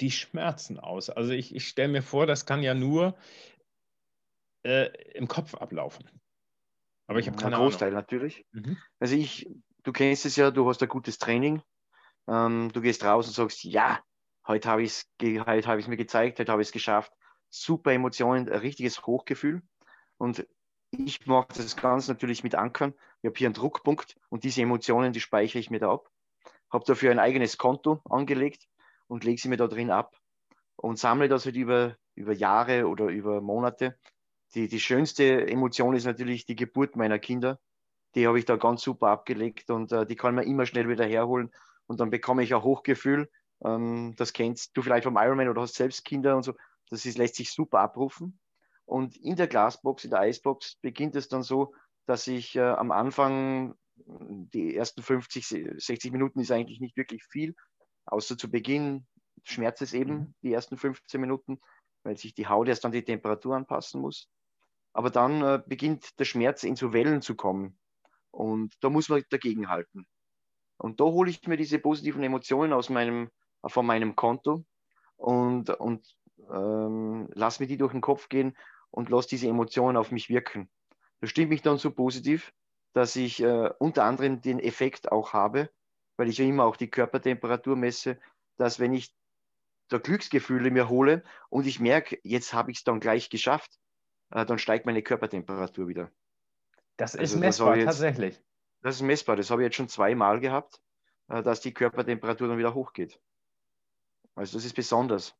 die 0.00 0.10
Schmerzen 0.10 0.78
aus? 0.78 1.10
Also 1.10 1.32
ich, 1.32 1.54
ich 1.54 1.68
stelle 1.68 1.88
mir 1.88 2.02
vor, 2.02 2.26
das 2.26 2.46
kann 2.46 2.62
ja 2.62 2.74
nur 2.74 3.16
äh, 4.64 4.86
im 5.12 5.28
Kopf 5.28 5.54
ablaufen. 5.54 6.08
Aber 7.06 7.18
ich 7.18 7.26
habe 7.26 7.36
keine 7.36 7.56
Ein 7.56 7.62
Großteil 7.62 7.88
Ahnung. 7.88 8.00
natürlich. 8.00 8.46
Mhm. 8.52 8.76
Also 8.98 9.16
ich, 9.16 9.50
du 9.82 9.92
kennst 9.92 10.26
es 10.26 10.36
ja, 10.36 10.50
du 10.50 10.68
hast 10.68 10.82
ein 10.82 10.88
gutes 10.88 11.18
Training. 11.18 11.62
Ähm, 12.28 12.70
du 12.72 12.80
gehst 12.80 13.04
raus 13.04 13.26
und 13.26 13.34
sagst, 13.34 13.64
ja, 13.64 14.00
heute 14.46 14.68
habe 14.68 14.82
ich 14.82 14.92
es 14.92 15.66
hab 15.66 15.88
mir 15.88 15.96
gezeigt, 15.96 16.38
heute 16.38 16.52
habe 16.52 16.62
ich 16.62 16.68
es 16.68 16.72
geschafft. 16.72 17.12
Super 17.48 17.92
Emotionen, 17.92 18.48
ein 18.48 18.58
richtiges 18.60 19.04
Hochgefühl. 19.06 19.62
Und 20.18 20.46
ich 20.92 21.26
mache 21.26 21.48
das 21.48 21.76
Ganze 21.76 22.12
natürlich 22.12 22.44
mit 22.44 22.54
Ankern. 22.54 22.94
Ich 23.22 23.26
habe 23.26 23.36
hier 23.36 23.48
einen 23.48 23.54
Druckpunkt 23.54 24.16
und 24.28 24.44
diese 24.44 24.62
Emotionen, 24.62 25.12
die 25.12 25.20
speichere 25.20 25.58
ich 25.58 25.70
mir 25.70 25.80
da 25.80 25.92
ab. 25.92 26.08
Habe 26.72 26.84
dafür 26.84 27.10
ein 27.10 27.18
eigenes 27.18 27.58
Konto 27.58 28.00
angelegt 28.08 28.68
und 29.10 29.24
lege 29.24 29.40
sie 29.40 29.48
mir 29.48 29.56
da 29.56 29.66
drin 29.66 29.90
ab 29.90 30.16
und 30.76 30.98
sammle 30.98 31.28
das 31.28 31.44
halt 31.44 31.56
über, 31.56 31.96
über 32.14 32.32
Jahre 32.32 32.86
oder 32.86 33.06
über 33.06 33.40
Monate. 33.40 33.98
Die, 34.54 34.68
die 34.68 34.78
schönste 34.78 35.48
Emotion 35.48 35.94
ist 35.94 36.04
natürlich 36.04 36.46
die 36.46 36.54
Geburt 36.54 36.94
meiner 36.94 37.18
Kinder. 37.18 37.58
Die 38.14 38.28
habe 38.28 38.38
ich 38.38 38.44
da 38.44 38.56
ganz 38.56 38.82
super 38.82 39.08
abgelegt 39.08 39.68
und 39.70 39.90
äh, 39.90 40.06
die 40.06 40.14
kann 40.14 40.36
man 40.36 40.46
immer 40.46 40.64
schnell 40.64 40.88
wieder 40.88 41.04
herholen. 41.04 41.50
Und 41.86 41.98
dann 41.98 42.10
bekomme 42.10 42.44
ich 42.44 42.54
ein 42.54 42.62
Hochgefühl. 42.62 43.28
Ähm, 43.64 44.14
das 44.16 44.32
kennst 44.32 44.76
du 44.76 44.82
vielleicht 44.82 45.04
vom 45.04 45.16
Ironman 45.16 45.48
oder 45.48 45.62
hast 45.62 45.74
selbst 45.74 46.04
Kinder 46.04 46.36
und 46.36 46.44
so. 46.44 46.54
Das 46.88 47.04
ist, 47.04 47.18
lässt 47.18 47.34
sich 47.34 47.52
super 47.52 47.80
abrufen. 47.80 48.38
Und 48.84 49.16
in 49.16 49.34
der 49.34 49.48
Glasbox, 49.48 50.04
in 50.04 50.10
der 50.10 50.20
Eisbox, 50.20 50.76
beginnt 50.82 51.16
es 51.16 51.28
dann 51.28 51.42
so, 51.42 51.74
dass 52.06 52.28
ich 52.28 52.54
äh, 52.54 52.60
am 52.60 52.92
Anfang, 52.92 53.74
die 53.96 54.76
ersten 54.76 55.02
50, 55.02 55.46
60 55.78 56.12
Minuten 56.12 56.38
ist 56.38 56.52
eigentlich 56.52 56.80
nicht 56.80 56.96
wirklich 56.96 57.24
viel, 57.24 57.54
außer 58.06 58.36
zu 58.36 58.50
Beginn 58.50 59.06
schmerzt 59.44 59.82
es 59.82 59.94
eben, 59.94 60.14
mhm. 60.14 60.34
die 60.42 60.52
ersten 60.52 60.76
15 60.76 61.20
Minuten, 61.20 61.60
weil 62.02 62.16
sich 62.16 62.34
die 62.34 62.46
Haut 62.46 62.68
erst 62.68 62.84
an 62.84 62.92
die 62.92 63.04
Temperatur 63.04 63.56
anpassen 63.56 64.00
muss. 64.00 64.28
Aber 64.92 65.10
dann 65.10 65.42
äh, 65.42 65.62
beginnt 65.64 66.18
der 66.18 66.24
Schmerz 66.24 66.64
in 66.64 66.76
so 66.76 66.92
Wellen 66.92 67.22
zu 67.22 67.36
kommen. 67.36 67.78
Und 68.30 68.74
da 68.80 68.90
muss 68.90 69.08
man 69.08 69.22
dagegenhalten. 69.30 70.06
Und 70.76 71.00
da 71.00 71.04
hole 71.04 71.30
ich 71.30 71.46
mir 71.46 71.56
diese 71.56 71.78
positiven 71.78 72.22
Emotionen 72.22 72.72
aus 72.72 72.88
meinem, 72.88 73.30
von 73.66 73.84
meinem 73.84 74.16
Konto 74.16 74.64
und, 75.16 75.68
und 75.70 76.16
ähm, 76.50 77.28
lass 77.34 77.60
mir 77.60 77.66
die 77.66 77.76
durch 77.76 77.92
den 77.92 78.00
Kopf 78.00 78.28
gehen 78.28 78.56
und 78.90 79.10
lasse 79.10 79.28
diese 79.28 79.48
Emotionen 79.48 79.96
auf 79.96 80.10
mich 80.10 80.28
wirken. 80.28 80.70
Das 81.20 81.30
stimmt 81.30 81.50
mich 81.50 81.62
dann 81.62 81.76
so 81.76 81.90
positiv, 81.90 82.52
dass 82.94 83.14
ich 83.14 83.42
äh, 83.42 83.70
unter 83.78 84.04
anderem 84.04 84.40
den 84.40 84.58
Effekt 84.58 85.12
auch 85.12 85.32
habe, 85.32 85.70
weil 86.20 86.28
ich 86.28 86.36
ja 86.36 86.44
immer 86.44 86.64
auch 86.64 86.76
die 86.76 86.90
Körpertemperatur 86.90 87.76
messe, 87.76 88.18
dass 88.58 88.78
wenn 88.78 88.92
ich 88.92 89.10
da 89.88 89.96
Glücksgefühle 89.96 90.70
mir 90.70 90.90
hole 90.90 91.24
und 91.48 91.66
ich 91.66 91.80
merke, 91.80 92.20
jetzt 92.22 92.52
habe 92.52 92.70
ich 92.70 92.78
es 92.78 92.84
dann 92.84 93.00
gleich 93.00 93.30
geschafft, 93.30 93.80
äh, 94.30 94.44
dann 94.44 94.58
steigt 94.58 94.84
meine 94.84 95.02
Körpertemperatur 95.02 95.88
wieder. 95.88 96.10
Das 96.98 97.14
ist 97.14 97.20
also, 97.20 97.38
messbar, 97.38 97.68
das 97.70 97.76
jetzt, 97.78 97.86
tatsächlich. 97.86 98.40
Das 98.82 98.96
ist 98.96 99.02
messbar. 99.02 99.36
Das 99.36 99.50
habe 99.50 99.62
ich 99.62 99.66
jetzt 99.66 99.76
schon 99.76 99.88
zweimal 99.88 100.40
gehabt, 100.40 100.82
äh, 101.28 101.42
dass 101.42 101.62
die 101.62 101.72
Körpertemperatur 101.72 102.48
dann 102.48 102.58
wieder 102.58 102.74
hochgeht. 102.74 103.18
Also 104.34 104.58
das 104.58 104.66
ist 104.66 104.74
besonders. 104.74 105.34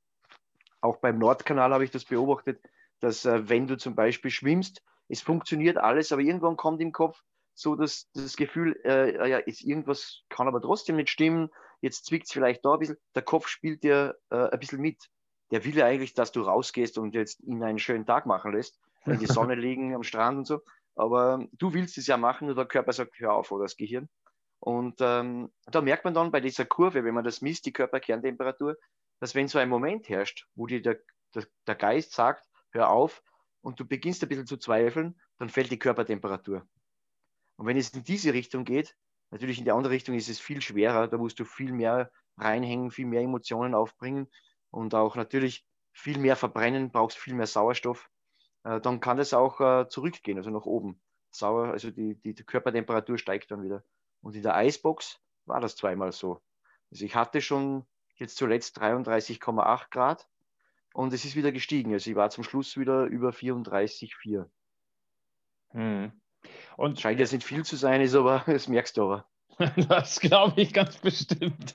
Auch 0.81 0.97
beim 0.97 1.19
Nordkanal 1.19 1.75
habe 1.75 1.85
ich 1.85 1.91
das 1.91 2.07
beobachtet 2.07 2.61
dass 3.01 3.25
äh, 3.25 3.49
wenn 3.49 3.67
du 3.67 3.77
zum 3.77 3.95
Beispiel 3.95 4.31
schwimmst, 4.31 4.83
es 5.09 5.23
funktioniert 5.23 5.79
alles, 5.79 6.13
aber 6.13 6.23
irgendwann 6.23 6.57
kommt 6.57 6.81
im 6.81 6.93
Kopf 6.93 7.23
so 7.61 7.77
das, 7.77 8.09
das 8.15 8.37
Gefühl, 8.37 8.79
äh, 8.85 9.29
ja, 9.29 9.39
ist 9.39 9.63
irgendwas 9.63 10.23
kann 10.29 10.49
aber 10.49 10.61
trotzdem 10.61 10.97
nicht 10.97 11.11
stimmen, 11.11 11.51
jetzt 11.81 12.07
zwickt 12.07 12.27
es 12.27 12.33
vielleicht 12.33 12.65
da 12.65 12.75
ein 12.75 12.79
bisschen, 12.79 12.99
der 13.15 13.23
Kopf 13.23 13.49
spielt 13.49 13.83
dir 13.83 14.19
äh, 14.31 14.49
ein 14.49 14.59
bisschen 14.59 14.81
mit. 14.81 15.09
Der 15.51 15.65
will 15.65 15.77
ja 15.77 15.87
eigentlich, 15.87 16.15
dass 16.15 16.33
du 16.33 16.43
rausgehst 16.43 16.99
und 16.99 17.15
jetzt 17.15 17.41
ihn 17.41 17.63
einen 17.63 17.79
schönen 17.79 18.07
Tag 18.07 18.27
machen 18.27 18.53
lässt, 18.53 18.79
in 19.05 19.19
die 19.19 19.27
Sonne 19.27 19.55
liegen 19.57 19.95
am 19.95 20.03
Strand 20.03 20.39
und 20.39 20.47
so. 20.47 20.61
Aber 20.95 21.45
du 21.53 21.73
willst 21.73 21.99
es 21.99 22.07
ja 22.07 22.17
machen 22.17 22.49
und 22.49 22.57
der 22.57 22.67
Körper 22.67 22.93
sagt, 22.93 23.19
hör 23.19 23.33
auf, 23.33 23.51
oder 23.51 23.65
das 23.65 23.77
Gehirn. 23.77 24.09
Und 24.61 24.97
ähm, 25.01 25.51
da 25.67 25.81
merkt 25.81 26.05
man 26.05 26.15
dann 26.15 26.31
bei 26.31 26.41
dieser 26.41 26.67
Kurve, 26.67 27.05
wenn 27.05 27.15
man 27.15 27.25
das 27.25 27.41
misst, 27.41 27.65
die 27.67 27.73
Körperkerntemperatur, 27.73 28.77
dass 29.19 29.35
wenn 29.35 29.49
so 29.49 29.59
ein 29.59 29.69
Moment 29.69 30.09
herrscht, 30.09 30.47
wo 30.55 30.67
dir 30.67 30.83
der, 30.83 31.01
der, 31.35 31.47
der 31.67 31.75
Geist 31.75 32.13
sagt, 32.13 32.47
hör 32.73 32.91
auf 32.91 33.23
und 33.63 33.81
du 33.81 33.87
beginnst 33.87 34.23
ein 34.23 34.29
bisschen 34.29 34.47
zu 34.47 34.59
zweifeln, 34.59 35.19
dann 35.39 35.49
fällt 35.49 35.71
die 35.71 35.79
Körpertemperatur. 35.79 36.67
Und 37.61 37.67
wenn 37.67 37.77
es 37.77 37.91
in 37.91 38.03
diese 38.03 38.33
Richtung 38.33 38.65
geht, 38.65 38.97
natürlich 39.31 39.59
in 39.59 39.67
die 39.67 39.71
andere 39.71 39.93
Richtung 39.93 40.15
ist 40.15 40.31
es 40.31 40.41
viel 40.41 40.63
schwerer, 40.63 41.09
da 41.09 41.19
musst 41.19 41.39
du 41.39 41.45
viel 41.45 41.73
mehr 41.73 42.11
reinhängen, 42.39 42.91
viel 42.91 43.05
mehr 43.05 43.21
Emotionen 43.21 43.75
aufbringen 43.75 44.29
und 44.71 44.95
auch 44.95 45.15
natürlich 45.15 45.67
viel 45.93 46.17
mehr 46.17 46.37
verbrennen, 46.37 46.91
brauchst 46.91 47.19
viel 47.19 47.35
mehr 47.35 47.47
Sauerstoff, 47.47 48.09
äh, 48.65 48.81
dann 48.81 49.01
kann 49.01 49.19
das 49.19 49.35
auch 49.35 49.61
äh, 49.61 49.87
zurückgehen, 49.91 50.39
also 50.39 50.49
nach 50.49 50.65
oben. 50.65 51.03
Sauer, 51.33 51.67
also 51.67 51.91
die, 51.91 52.15
die, 52.15 52.35
die 52.35 52.45
Körpertemperatur 52.45 53.19
steigt 53.19 53.51
dann 53.51 53.63
wieder. 53.63 53.85
Und 54.23 54.35
in 54.37 54.43
der 54.43 54.57
Eisbox 54.57 55.21
war 55.45 55.61
das 55.61 55.77
zweimal 55.77 56.13
so. 56.13 56.41
Also 56.91 57.05
ich 57.05 57.15
hatte 57.15 57.43
schon 57.43 57.85
jetzt 58.15 58.39
zuletzt 58.39 58.81
33,8 58.81 59.91
Grad 59.91 60.27
und 60.95 61.13
es 61.13 61.27
ist 61.27 61.37
wieder 61.37 61.53
gestiegen. 61.53 61.93
Also 61.93 62.09
ich 62.09 62.17
war 62.17 62.31
zum 62.31 62.43
Schluss 62.43 62.79
wieder 62.79 63.05
über 63.05 63.33
34,4. 63.33 64.49
Hm. 65.73 66.20
Und 66.77 67.01
scheint 67.01 67.21
jetzt 67.21 67.33
nicht 67.33 67.45
viel 67.45 67.65
zu 67.65 67.77
sein, 67.77 68.01
ist 68.01 68.15
aber, 68.15 68.43
das 68.47 68.69
merkst 68.69 68.97
du 68.97 69.05
aber. 69.05 69.27
das 69.89 70.21
glaube 70.21 70.61
ich 70.61 70.73
ganz 70.73 70.97
bestimmt. 70.99 71.75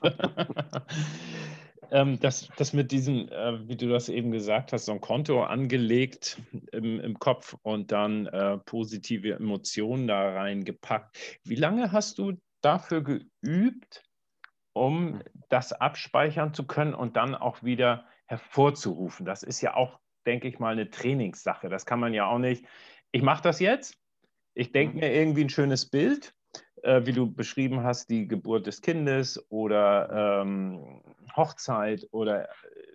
ähm, 1.90 2.18
das, 2.20 2.48
das 2.56 2.72
mit 2.72 2.90
diesem, 2.90 3.28
äh, 3.28 3.68
wie 3.68 3.76
du 3.76 3.88
das 3.88 4.08
eben 4.08 4.30
gesagt 4.30 4.72
hast, 4.72 4.86
so 4.86 4.92
ein 4.92 5.00
Konto 5.00 5.44
angelegt 5.44 6.40
im, 6.72 7.00
im 7.00 7.18
Kopf 7.18 7.56
und 7.62 7.92
dann 7.92 8.26
äh, 8.26 8.58
positive 8.58 9.34
Emotionen 9.34 10.06
da 10.06 10.34
reingepackt. 10.34 11.16
Wie 11.44 11.54
lange 11.54 11.92
hast 11.92 12.18
du 12.18 12.32
dafür 12.60 13.02
geübt, 13.02 14.02
um 14.72 15.22
das 15.48 15.72
abspeichern 15.72 16.54
zu 16.54 16.66
können 16.66 16.94
und 16.94 17.16
dann 17.16 17.34
auch 17.34 17.62
wieder 17.62 18.06
hervorzurufen? 18.26 19.24
Das 19.24 19.42
ist 19.42 19.60
ja 19.60 19.74
auch, 19.74 20.00
denke 20.26 20.48
ich 20.48 20.58
mal, 20.58 20.72
eine 20.72 20.90
Trainingssache. 20.90 21.68
Das 21.68 21.86
kann 21.86 22.00
man 22.00 22.12
ja 22.12 22.26
auch 22.26 22.38
nicht. 22.38 22.66
Ich 23.12 23.22
mache 23.22 23.42
das 23.42 23.60
jetzt. 23.60 23.96
Ich 24.56 24.72
denke 24.72 24.94
mhm. 24.94 25.00
mir 25.00 25.14
irgendwie 25.14 25.44
ein 25.44 25.50
schönes 25.50 25.86
Bild 25.86 26.34
äh, 26.86 27.04
wie 27.04 27.12
du 27.12 27.30
beschrieben 27.30 27.82
hast, 27.82 28.08
die 28.08 28.28
Geburt 28.28 28.66
des 28.66 28.80
Kindes 28.80 29.44
oder 29.50 30.42
ähm, 30.42 31.02
Hochzeit 31.34 32.06
oder 32.12 32.48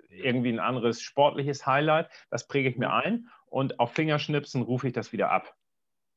irgendwie 0.10 0.50
ein 0.50 0.60
anderes 0.60 1.02
sportliches 1.02 1.65
Highlight, 1.65 2.10
das 2.30 2.47
präge 2.47 2.69
ich 2.69 2.78
mir 2.78 2.88
mhm. 2.88 2.93
ein 2.93 3.30
und 3.47 3.80
auf 3.80 3.93
Fingerschnipsen 3.93 4.62
rufe 4.62 4.88
ich 4.88 4.93
das 4.93 5.12
wieder 5.12 5.32
ab. 5.32 5.56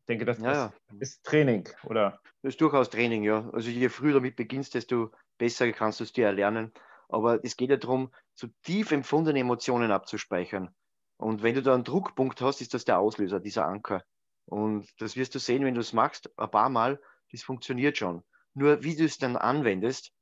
Ich 0.02 0.06
denke, 0.06 0.24
das, 0.24 0.38
ja, 0.38 0.72
ist 1.00 1.24
Training, 1.24 1.68
oder? 1.84 2.20
Das 2.42 2.50
ist 2.50 2.60
durchaus 2.60 2.90
Training, 2.90 3.24
ja. 3.24 3.48
Also 3.52 3.70
je 3.70 3.88
früher 3.88 4.12
damit 4.12 4.36
beginnst, 4.36 4.74
desto 4.74 5.10
besser 5.38 5.72
kannst 5.72 6.00
du 6.00 6.04
es 6.04 6.12
dir 6.12 6.26
erlernen. 6.26 6.72
Aber 7.08 7.42
es 7.42 7.56
geht 7.56 7.70
ja 7.70 7.76
darum, 7.76 8.12
so 8.34 8.48
tief 8.62 8.92
empfundene 8.92 9.38
Emotionen 9.38 9.90
abzuspeichern. 9.90 10.74
Und 11.16 11.42
wenn 11.42 11.54
du 11.54 11.62
da 11.62 11.72
einen 11.72 11.84
Druckpunkt 11.84 12.40
hast, 12.42 12.60
ist 12.60 12.74
das 12.74 12.84
der 12.84 12.98
Auslöser, 12.98 13.40
dieser 13.40 13.66
Anker. 13.66 14.04
Und 14.46 14.88
das 14.98 15.16
wirst 15.16 15.34
du 15.34 15.38
sehen, 15.38 15.64
wenn 15.64 15.74
du 15.74 15.80
es 15.80 15.92
machst, 15.92 16.30
ein 16.38 16.50
paar 16.50 16.68
Mal, 16.68 17.00
das 17.32 17.42
funktioniert 17.42 17.96
schon. 17.96 18.22
Nur 18.54 18.82
wie 18.82 18.94
du 18.94 19.04
es 19.04 19.18
dann 19.18 19.36
anwendest, 19.36 20.12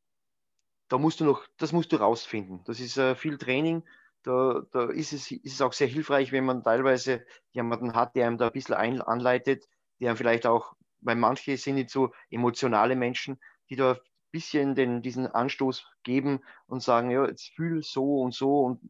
da 0.89 0.99
musst 0.99 1.21
du 1.21 1.25
noch, 1.25 1.47
das 1.57 1.73
musst 1.73 1.93
du 1.93 1.97
rausfinden. 1.97 2.63
Das 2.65 2.81
ist 2.81 2.97
äh, 2.99 3.15
viel 3.15 3.39
Training. 3.39 3.83
Da, 4.23 4.63
da 4.73 4.91
ist, 4.91 5.13
es, 5.13 5.31
ist 5.31 5.55
es 5.55 5.61
auch 5.61 5.73
sehr 5.73 5.89
hilfreich, 5.89 6.33
wenn 6.33 6.45
man 6.45 6.63
teilweise 6.63 7.25
jemanden 7.51 7.95
hat, 7.95 8.15
der 8.15 8.27
einem 8.27 8.39
da 8.39 8.47
ein 8.47 8.53
bisschen 8.53 8.75
ein, 8.75 9.01
anleitet, 9.01 9.69
der 10.01 10.11
einem 10.11 10.17
vielleicht 10.17 10.47
auch, 10.47 10.75
weil 11.01 11.17
manche 11.17 11.57
sind 11.57 11.75
nicht 11.77 11.91
so 11.91 12.13
emotionale 12.31 12.95
Menschen, 12.95 13.41
die 13.69 13.77
da 13.77 13.93
ein 13.93 14.01
bisschen 14.31 14.75
den, 14.75 15.03
diesen 15.03 15.27
Anstoß 15.27 15.87
geben 16.03 16.41
und 16.67 16.83
sagen, 16.83 17.11
ja, 17.11 17.27
jetzt 17.27 17.49
fühl 17.55 17.83
so 17.83 18.21
und 18.21 18.35
so 18.35 18.61
und 18.61 18.81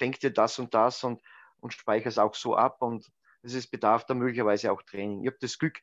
denk 0.00 0.20
dir 0.20 0.30
das 0.30 0.58
und 0.58 0.74
das 0.74 1.02
und, 1.02 1.20
und 1.60 1.72
speichere 1.72 2.10
es 2.10 2.18
auch 2.18 2.34
so 2.34 2.56
ab. 2.56 2.82
Und 2.82 3.10
es 3.54 3.66
bedarf 3.66 4.04
da 4.06 4.14
möglicherweise 4.14 4.72
auch 4.72 4.82
Training. 4.82 5.22
Ich 5.22 5.28
habe 5.28 5.38
das 5.40 5.58
Glück, 5.58 5.80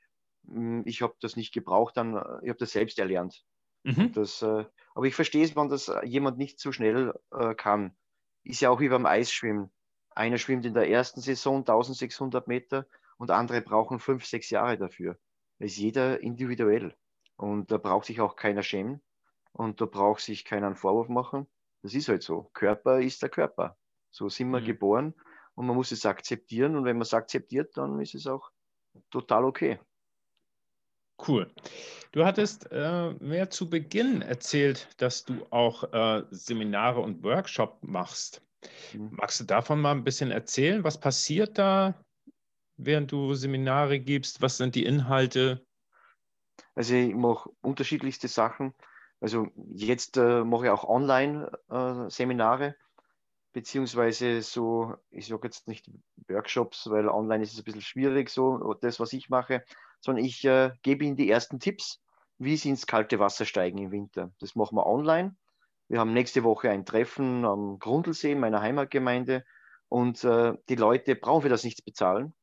hm, 0.47 0.84
ich 0.86 1.01
habe 1.01 1.15
das 1.21 1.36
nicht 1.36 1.54
gebraucht, 1.54 1.97
dann, 1.97 2.15
äh, 2.15 2.39
ich 2.43 2.49
habe 2.49 2.60
das 2.60 2.71
selbst 2.71 2.99
erlernt. 2.99 3.43
Mhm. 3.84 4.12
Das, 4.13 4.41
äh, 4.41 4.65
aber 4.95 5.06
ich 5.06 5.15
verstehe 5.15 5.43
es, 5.43 5.56
wenn 5.56 5.69
das 5.69 5.89
äh, 5.89 6.06
jemand 6.06 6.38
nicht 6.38 6.60
so 6.60 6.71
schnell 6.71 7.13
kann. 7.58 7.95
Ist 8.43 8.62
ja 8.62 8.69
auch 8.69 8.80
wie 8.80 8.89
beim 8.89 9.06
Eisschwimmen. 9.06 9.71
Einer 10.12 10.38
schwimmt 10.38 10.65
in 10.65 10.73
der 10.73 10.89
ersten 10.89 11.19
Saison 11.19 11.60
1600 11.60 12.47
Meter 12.47 12.88
und 13.17 13.32
andere 13.32 13.62
brauchen 13.62 13.99
fünf, 13.99 14.25
sechs 14.25 14.49
Jahre 14.49 14.78
dafür. 14.78 15.17
Da 15.60 15.65
ist 15.65 15.78
jeder 15.78 16.21
individuell. 16.21 16.95
Und 17.38 17.71
da 17.71 17.78
braucht 17.78 18.06
sich 18.06 18.21
auch 18.21 18.36
keiner 18.36 18.63
schämen 18.63 19.01
und 19.51 19.82
da 19.82 19.86
braucht 19.86 20.21
sich 20.21 20.45
keiner 20.45 20.67
einen 20.67 20.75
Vorwurf 20.75 21.10
machen. 21.10 21.47
Das 21.82 21.93
ist 21.93 22.08
halt 22.08 22.23
so. 22.23 22.49
Körper 22.54 23.01
ist 23.01 23.21
der 23.21 23.30
Körper. 23.30 23.78
So 24.10 24.30
sind 24.30 24.49
wir 24.51 24.62
mhm. 24.62 24.65
geboren 24.65 25.15
und 25.55 25.67
man 25.67 25.75
muss 25.75 25.91
es 25.91 26.05
akzeptieren. 26.05 26.75
Und 26.75 26.85
wenn 26.85 26.97
man 26.97 27.03
es 27.03 27.13
akzeptiert, 27.13 27.75
dann 27.77 27.99
ist 27.99 28.15
es 28.15 28.27
auch 28.27 28.51
total 29.09 29.45
okay. 29.45 29.79
Cool. 31.27 31.49
Du 32.11 32.25
hattest 32.25 32.71
äh, 32.71 33.13
mehr 33.19 33.49
zu 33.49 33.69
Beginn 33.69 34.21
erzählt, 34.21 34.89
dass 34.97 35.23
du 35.23 35.45
auch 35.49 35.83
äh, 35.93 36.23
Seminare 36.31 36.99
und 36.99 37.23
Workshops 37.23 37.77
machst. 37.81 38.41
Mhm. 38.93 39.11
Magst 39.11 39.39
du 39.39 39.45
davon 39.45 39.79
mal 39.79 39.91
ein 39.91 40.03
bisschen 40.03 40.31
erzählen? 40.31 40.83
Was 40.83 40.99
passiert 40.99 41.57
da, 41.57 42.03
während 42.77 43.11
du 43.11 43.33
Seminare 43.33 43.99
gibst? 43.99 44.41
Was 44.41 44.57
sind 44.57 44.75
die 44.75 44.85
Inhalte? 44.85 45.65
Also 46.75 46.95
ich 46.95 47.15
mache 47.15 47.49
unterschiedlichste 47.61 48.27
Sachen. 48.27 48.73
Also 49.21 49.47
jetzt 49.73 50.17
äh, 50.17 50.43
mache 50.43 50.65
ich 50.65 50.71
auch 50.71 50.83
Online-Seminare, 50.83 52.67
äh, 52.67 52.73
beziehungsweise 53.55 54.41
so, 54.41 54.95
ich 55.11 55.27
sage 55.27 55.47
jetzt 55.47 55.69
nicht 55.69 55.89
Workshops, 56.27 56.89
weil 56.89 57.07
online 57.07 57.41
ist 57.41 57.53
es 57.53 57.59
ein 57.59 57.63
bisschen 57.63 57.81
schwierig, 57.81 58.29
so 58.29 58.73
das, 58.81 58.99
was 58.99 59.13
ich 59.13 59.29
mache, 59.29 59.63
sondern 60.01 60.25
ich 60.25 60.43
äh, 60.43 60.71
gebe 60.81 61.05
Ihnen 61.05 61.15
die 61.15 61.29
ersten 61.29 61.61
Tipps, 61.61 62.01
wie 62.37 62.57
Sie 62.57 62.67
ins 62.67 62.85
kalte 62.85 63.17
Wasser 63.17 63.45
steigen 63.45 63.77
im 63.77 63.91
Winter. 63.91 64.29
Das 64.41 64.55
machen 64.55 64.75
wir 64.75 64.85
online. 64.85 65.37
Wir 65.87 66.01
haben 66.01 66.11
nächste 66.11 66.43
Woche 66.43 66.69
ein 66.69 66.85
Treffen 66.85 67.45
am 67.45 67.79
Grundlsee, 67.79 68.35
meiner 68.35 68.59
Heimatgemeinde. 68.59 69.45
Und 69.87 70.25
äh, 70.25 70.51
die 70.67 70.75
Leute 70.75 71.15
brauchen 71.15 71.43
für 71.43 71.49
das 71.49 71.63
nichts 71.63 71.81
bezahlen. 71.81 72.33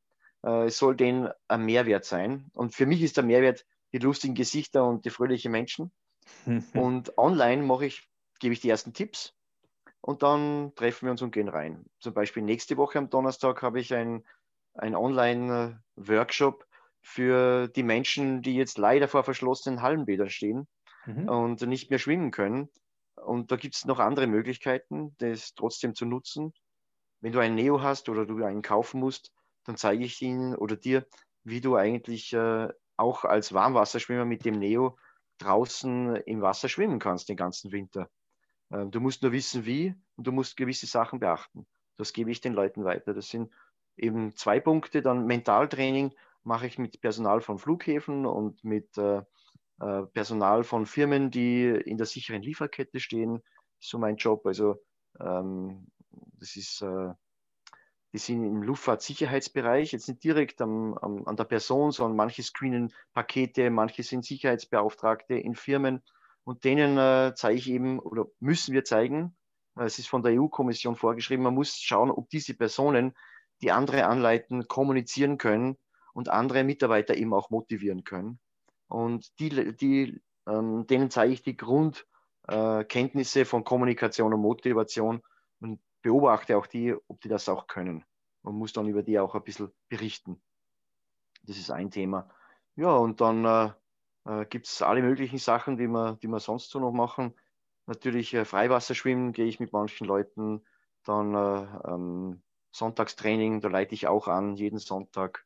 Äh, 0.42 0.68
es 0.68 0.78
soll 0.78 0.96
denen 0.96 1.28
ein 1.46 1.66
Mehrwert 1.66 2.06
sein. 2.06 2.50
Und 2.54 2.74
für 2.74 2.86
mich 2.86 3.02
ist 3.02 3.18
der 3.18 3.24
Mehrwert 3.24 3.66
die 3.92 3.98
lustigen 3.98 4.34
Gesichter 4.34 4.86
und 4.86 5.04
die 5.04 5.10
fröhlichen 5.10 5.52
Menschen. 5.52 5.92
und 6.72 7.18
online 7.18 7.64
mache 7.64 7.84
ich, 7.84 8.08
gebe 8.40 8.54
ich 8.54 8.60
die 8.60 8.70
ersten 8.70 8.94
Tipps 8.94 9.34
und 10.02 10.22
dann 10.22 10.72
treffen 10.74 11.06
wir 11.06 11.12
uns 11.12 11.22
und 11.22 11.32
gehen 11.32 11.48
rein. 11.48 11.86
Zum 12.00 12.12
Beispiel 12.12 12.42
nächste 12.42 12.76
Woche 12.76 12.98
am 12.98 13.08
Donnerstag 13.08 13.62
habe 13.62 13.80
ich 13.80 13.94
ein, 13.94 14.24
ein 14.74 14.96
Online-Workshop 14.96 16.66
für 17.00 17.68
die 17.68 17.84
Menschen, 17.84 18.42
die 18.42 18.56
jetzt 18.56 18.78
leider 18.78 19.08
vor 19.08 19.22
verschlossenen 19.22 19.80
Hallenbädern 19.80 20.28
stehen 20.28 20.66
mhm. 21.06 21.28
und 21.28 21.62
nicht 21.62 21.88
mehr 21.90 22.00
schwimmen 22.00 22.32
können. 22.32 22.68
Und 23.14 23.52
da 23.52 23.56
gibt 23.56 23.76
es 23.76 23.84
noch 23.84 24.00
andere 24.00 24.26
Möglichkeiten, 24.26 25.14
das 25.18 25.54
trotzdem 25.54 25.94
zu 25.94 26.04
nutzen. 26.04 26.52
Wenn 27.20 27.32
du 27.32 27.38
ein 27.38 27.54
Neo 27.54 27.80
hast 27.80 28.08
oder 28.08 28.26
du 28.26 28.42
einen 28.44 28.62
kaufen 28.62 28.98
musst, 28.98 29.30
dann 29.64 29.76
zeige 29.76 30.04
ich 30.04 30.20
Ihnen 30.20 30.56
oder 30.56 30.76
dir, 30.76 31.06
wie 31.44 31.60
du 31.60 31.76
eigentlich 31.76 32.32
äh, 32.32 32.68
auch 32.96 33.24
als 33.24 33.52
Warmwasserschwimmer 33.52 34.24
mit 34.24 34.44
dem 34.44 34.58
Neo 34.58 34.98
draußen 35.38 36.16
im 36.16 36.40
Wasser 36.40 36.68
schwimmen 36.68 36.98
kannst 36.98 37.28
den 37.28 37.36
ganzen 37.36 37.70
Winter. 37.70 38.08
Äh, 38.72 38.86
du 38.86 39.00
musst 39.00 39.22
nur 39.22 39.32
wissen, 39.32 39.64
wie 39.66 39.94
und 40.16 40.26
du 40.26 40.32
musst 40.32 40.56
gewisse 40.56 40.86
Sachen 40.86 41.20
beachten. 41.20 41.66
Das 41.96 42.12
gebe 42.12 42.30
ich 42.30 42.40
den 42.40 42.54
Leuten 42.54 42.84
weiter. 42.84 43.14
Das 43.14 43.28
sind 43.28 43.52
eben 43.96 44.34
zwei 44.34 44.58
Punkte. 44.58 45.02
Dann 45.02 45.26
Mentaltraining 45.26 46.12
mache 46.42 46.66
ich 46.66 46.78
mit 46.78 47.00
Personal 47.00 47.40
von 47.40 47.58
Flughäfen 47.58 48.26
und 48.26 48.64
mit 48.64 48.96
äh, 48.98 49.22
äh, 49.80 50.02
Personal 50.12 50.64
von 50.64 50.86
Firmen, 50.86 51.30
die 51.30 51.66
in 51.66 51.98
der 51.98 52.06
sicheren 52.06 52.42
Lieferkette 52.42 52.98
stehen. 52.98 53.42
So 53.78 53.98
mein 53.98 54.16
Job. 54.16 54.46
Also 54.46 54.82
ähm, 55.20 55.86
das 56.38 56.56
ist, 56.56 56.82
äh, 56.82 57.12
die 58.12 58.18
sind 58.18 58.44
im 58.44 58.62
Luftfahrtsicherheitsbereich, 58.62 59.92
jetzt 59.92 60.08
nicht 60.08 60.24
direkt 60.24 60.60
am, 60.60 60.94
am, 60.98 61.26
an 61.26 61.36
der 61.36 61.44
Person, 61.44 61.92
sondern 61.92 62.16
manche 62.16 62.42
screenen 62.42 62.92
Pakete, 63.12 63.70
manche 63.70 64.02
sind 64.02 64.24
Sicherheitsbeauftragte 64.24 65.34
in 65.34 65.54
Firmen 65.54 66.02
und 66.44 66.64
denen 66.64 66.98
äh, 66.98 67.34
zeige 67.34 67.58
ich 67.58 67.70
eben 67.70 67.98
oder 67.98 68.26
müssen 68.40 68.74
wir 68.74 68.84
zeigen, 68.84 69.36
äh, 69.76 69.84
es 69.84 69.98
ist 69.98 70.08
von 70.08 70.22
der 70.22 70.40
EU-Kommission 70.40 70.96
vorgeschrieben, 70.96 71.44
man 71.44 71.54
muss 71.54 71.76
schauen, 71.76 72.10
ob 72.10 72.28
diese 72.30 72.54
Personen, 72.54 73.14
die 73.60 73.70
andere 73.70 74.06
anleiten, 74.06 74.66
kommunizieren 74.66 75.38
können 75.38 75.76
und 76.14 76.28
andere 76.28 76.64
Mitarbeiter 76.64 77.16
eben 77.16 77.32
auch 77.32 77.50
motivieren 77.50 78.04
können. 78.04 78.40
Und 78.88 79.38
die, 79.38 79.76
die, 79.76 80.20
ähm, 80.46 80.86
denen 80.86 81.10
zeige 81.10 81.32
ich 81.32 81.42
die 81.42 81.56
Grundkenntnisse 81.56 83.40
äh, 83.40 83.44
von 83.44 83.64
Kommunikation 83.64 84.34
und 84.34 84.40
Motivation 84.40 85.22
und 85.60 85.80
beobachte 86.02 86.58
auch 86.58 86.66
die, 86.66 86.94
ob 87.06 87.20
die 87.20 87.28
das 87.28 87.48
auch 87.48 87.68
können. 87.68 88.04
Man 88.42 88.56
muss 88.56 88.72
dann 88.72 88.88
über 88.88 89.02
die 89.02 89.20
auch 89.20 89.36
ein 89.36 89.44
bisschen 89.44 89.72
berichten. 89.88 90.42
Das 91.44 91.56
ist 91.56 91.70
ein 91.70 91.90
Thema. 91.90 92.28
Ja, 92.74 92.96
und 92.96 93.20
dann 93.20 93.72
äh, 94.26 94.44
gibt 94.46 94.66
es 94.66 94.82
alle 94.82 95.02
möglichen 95.02 95.38
Sachen, 95.38 95.76
die 95.76 95.88
wir, 95.88 96.18
die 96.22 96.28
wir 96.28 96.40
sonst 96.40 96.70
so 96.70 96.78
noch 96.78 96.92
machen. 96.92 97.34
Natürlich 97.86 98.32
äh, 98.34 98.44
Freiwasserschwimmen 98.44 99.32
gehe 99.32 99.46
ich 99.46 99.60
mit 99.60 99.72
manchen 99.72 100.06
Leuten. 100.06 100.64
Dann 101.04 101.34
äh, 101.34 101.90
ähm, 101.90 102.42
Sonntagstraining, 102.72 103.60
da 103.60 103.68
leite 103.68 103.94
ich 103.94 104.06
auch 104.06 104.28
an, 104.28 104.54
jeden 104.54 104.78
Sonntag. 104.78 105.44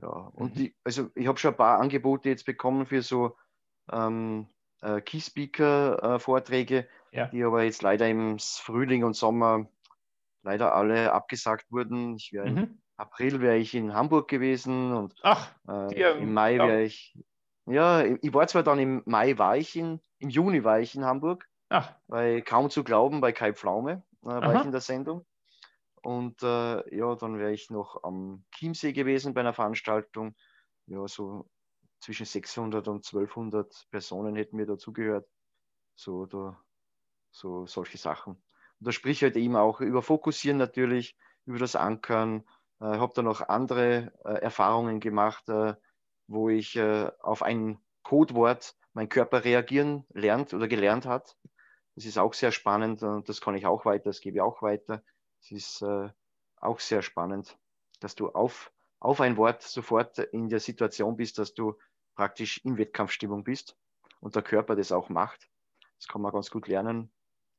Ja, 0.00 0.08
und 0.08 0.54
mhm. 0.54 0.58
die, 0.58 0.76
also 0.84 1.10
ich 1.14 1.26
habe 1.26 1.38
schon 1.38 1.52
ein 1.52 1.56
paar 1.56 1.80
Angebote 1.80 2.28
jetzt 2.28 2.46
bekommen 2.46 2.86
für 2.86 3.02
so 3.02 3.36
ähm, 3.92 4.48
äh, 4.80 5.00
Key-Speaker-Vorträge, 5.00 6.88
äh, 7.12 7.16
ja. 7.16 7.26
die 7.26 7.42
aber 7.42 7.62
jetzt 7.64 7.82
leider 7.82 8.08
im 8.08 8.38
Frühling 8.38 9.04
und 9.04 9.14
Sommer 9.14 9.66
leider 10.42 10.74
alle 10.74 11.12
abgesagt 11.12 11.70
wurden. 11.70 12.16
Ich 12.16 12.32
wär, 12.32 12.46
mhm. 12.46 12.58
Im 12.58 12.82
April 12.96 13.40
wäre 13.40 13.56
ich 13.56 13.74
in 13.74 13.94
Hamburg 13.94 14.28
gewesen 14.28 14.92
und 14.92 15.14
Ach, 15.22 15.50
äh, 15.68 15.98
ja, 15.98 16.10
im 16.12 16.32
Mai 16.32 16.58
wäre 16.58 16.82
ich. 16.82 17.18
Ja, 17.66 18.04
ich 18.04 18.34
war 18.34 18.46
zwar 18.46 18.62
dann 18.62 18.78
im 18.78 19.02
Mai 19.06 19.38
war 19.38 19.56
ich 19.56 19.76
in, 19.76 20.00
im 20.18 20.28
Juni 20.28 20.64
war 20.64 20.80
ich 20.80 20.94
in 20.94 21.04
Hamburg, 21.04 21.48
Ach. 21.68 22.00
weil 22.08 22.42
kaum 22.42 22.70
zu 22.70 22.84
glauben, 22.84 23.20
bei 23.20 23.32
Kai 23.32 23.54
Pflaume 23.54 24.04
äh, 24.22 24.26
war 24.26 24.54
Aha. 24.54 24.54
ich 24.54 24.64
in 24.64 24.72
der 24.72 24.80
Sendung. 24.80 25.26
Und 26.02 26.42
äh, 26.42 26.96
ja, 26.96 27.14
dann 27.16 27.38
wäre 27.38 27.52
ich 27.52 27.70
noch 27.70 28.04
am 28.04 28.44
Chiemsee 28.54 28.92
gewesen 28.92 29.34
bei 29.34 29.40
einer 29.40 29.54
Veranstaltung. 29.54 30.34
Ja, 30.86 31.08
so 31.08 31.50
zwischen 32.00 32.26
600 32.26 32.88
und 32.88 33.04
1200 33.04 33.86
Personen 33.90 34.36
hätten 34.36 34.56
mir 34.56 34.66
dazugehört. 34.66 35.28
So, 35.96 36.26
da, 36.26 36.62
so 37.30 37.66
solche 37.66 37.98
Sachen. 37.98 38.34
Und 38.34 38.88
da 38.88 38.92
sprich 38.92 39.22
halt 39.22 39.36
eben 39.36 39.56
auch 39.56 39.80
über 39.80 40.02
Fokussieren 40.02 40.58
natürlich, 40.58 41.16
über 41.46 41.58
das 41.58 41.76
Ankern. 41.76 42.44
Ich 42.80 42.86
äh, 42.86 42.98
habe 42.98 43.12
da 43.14 43.22
noch 43.22 43.40
andere 43.48 44.12
äh, 44.24 44.40
Erfahrungen 44.40 45.00
gemacht, 45.00 45.48
äh, 45.48 45.74
wo 46.26 46.48
ich 46.48 46.76
äh, 46.76 47.10
auf 47.20 47.42
ein 47.42 47.78
Codewort 48.02 48.76
mein 48.92 49.08
Körper 49.08 49.44
reagieren 49.44 50.04
lernt 50.12 50.54
oder 50.54 50.68
gelernt 50.68 51.06
hat. 51.06 51.36
Das 51.94 52.04
ist 52.04 52.18
auch 52.18 52.34
sehr 52.34 52.52
spannend 52.52 53.02
und 53.02 53.28
das 53.28 53.40
kann 53.40 53.56
ich 53.56 53.66
auch 53.66 53.84
weiter, 53.84 54.04
das 54.04 54.20
gebe 54.20 54.38
ich 54.38 54.42
auch 54.42 54.62
weiter. 54.62 55.02
Es 55.40 55.50
ist 55.50 55.82
äh, 55.82 56.08
auch 56.56 56.80
sehr 56.80 57.02
spannend, 57.02 57.58
dass 58.00 58.14
du 58.14 58.28
auf, 58.30 58.72
auf 59.00 59.20
ein 59.20 59.36
Wort 59.36 59.62
sofort 59.62 60.18
in 60.18 60.48
der 60.48 60.60
Situation 60.60 61.16
bist, 61.16 61.38
dass 61.38 61.54
du 61.54 61.74
praktisch 62.14 62.58
in 62.64 62.78
Wettkampfstimmung 62.78 63.44
bist 63.44 63.76
und 64.20 64.34
der 64.34 64.42
Körper 64.42 64.76
das 64.76 64.92
auch 64.92 65.08
macht. 65.08 65.48
Das 65.98 66.08
kann 66.08 66.22
man 66.22 66.32
ganz 66.32 66.50
gut 66.50 66.68
lernen. 66.68 67.12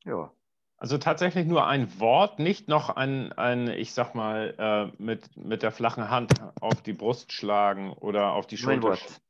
Ja. 0.04 0.34
Also 0.78 0.98
tatsächlich 0.98 1.46
nur 1.48 1.68
ein 1.68 2.00
Wort, 2.00 2.40
nicht 2.40 2.68
noch 2.68 2.90
ein, 2.90 3.32
ein 3.34 3.68
ich 3.70 3.94
sag 3.94 4.14
mal, 4.14 4.54
äh, 4.58 5.02
mit, 5.02 5.36
mit 5.38 5.64
der 5.64 5.72
flachen 5.72 6.10
Hand 6.10 6.34
auf 6.60 6.82
die 6.82 6.94
Brust 6.94 7.32
schlagen 7.32 7.94
oder 7.94 8.34
auf 8.34 8.46
die 8.46 8.58
Schulter. 8.58 8.78
Ein 8.78 8.84
Wort. 8.84 9.22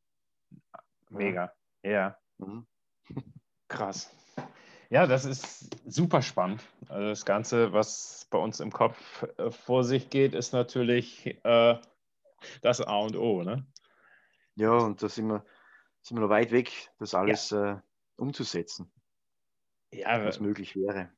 Mega, 1.10 1.54
ja. 1.84 2.18
Mhm. 2.40 2.66
Krass. 3.68 4.12
Ja, 4.90 5.08
das 5.08 5.26
ist 5.26 5.76
super 5.92 6.22
spannend. 6.22 6.64
Also 6.90 7.10
das 7.10 7.26
Ganze, 7.26 7.74
was 7.74 8.28
bei 8.30 8.38
uns 8.38 8.60
im 8.60 8.72
Kopf 8.72 9.24
äh, 9.38 9.52
vor 9.52 9.84
sich 9.84 10.10
geht, 10.10 10.34
ist 10.34 10.52
natürlich 10.54 11.28
äh, 11.44 11.78
das 12.62 12.82
A 12.82 12.98
und 12.98 13.16
O. 13.16 13.44
Ne? 13.44 13.66
Ja, 14.56 14.72
und 14.72 15.02
da 15.02 15.10
sind 15.10 15.28
wir, 15.28 15.46
sind 16.02 16.18
wir 16.18 16.22
noch 16.22 16.30
weit 16.30 16.52
weg, 16.52 16.92
das 17.00 17.14
alles 17.14 17.50
ja. 17.50 17.74
äh, 17.74 17.80
umzusetzen, 18.16 18.92
ja, 19.92 20.24
was 20.24 20.40
möglich 20.40 20.76
wäre. 20.76 21.10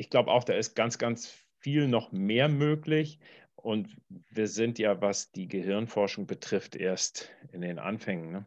Ich 0.00 0.08
glaube 0.08 0.30
auch, 0.30 0.44
da 0.44 0.54
ist 0.54 0.74
ganz, 0.74 0.96
ganz 0.96 1.30
viel 1.58 1.86
noch 1.86 2.10
mehr 2.10 2.48
möglich. 2.48 3.20
Und 3.54 3.94
wir 4.30 4.48
sind 4.48 4.78
ja, 4.78 5.02
was 5.02 5.30
die 5.30 5.46
Gehirnforschung 5.46 6.26
betrifft, 6.26 6.74
erst 6.74 7.28
in 7.52 7.60
den 7.60 7.78
Anfängen. 7.78 8.32
Ne? 8.32 8.46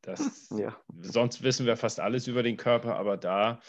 Das, 0.00 0.48
ja. 0.58 0.74
Sonst 1.02 1.42
wissen 1.42 1.66
wir 1.66 1.76
fast 1.76 2.00
alles 2.00 2.26
über 2.26 2.42
den 2.42 2.56
Körper, 2.56 2.96
aber 2.96 3.18
da 3.18 3.60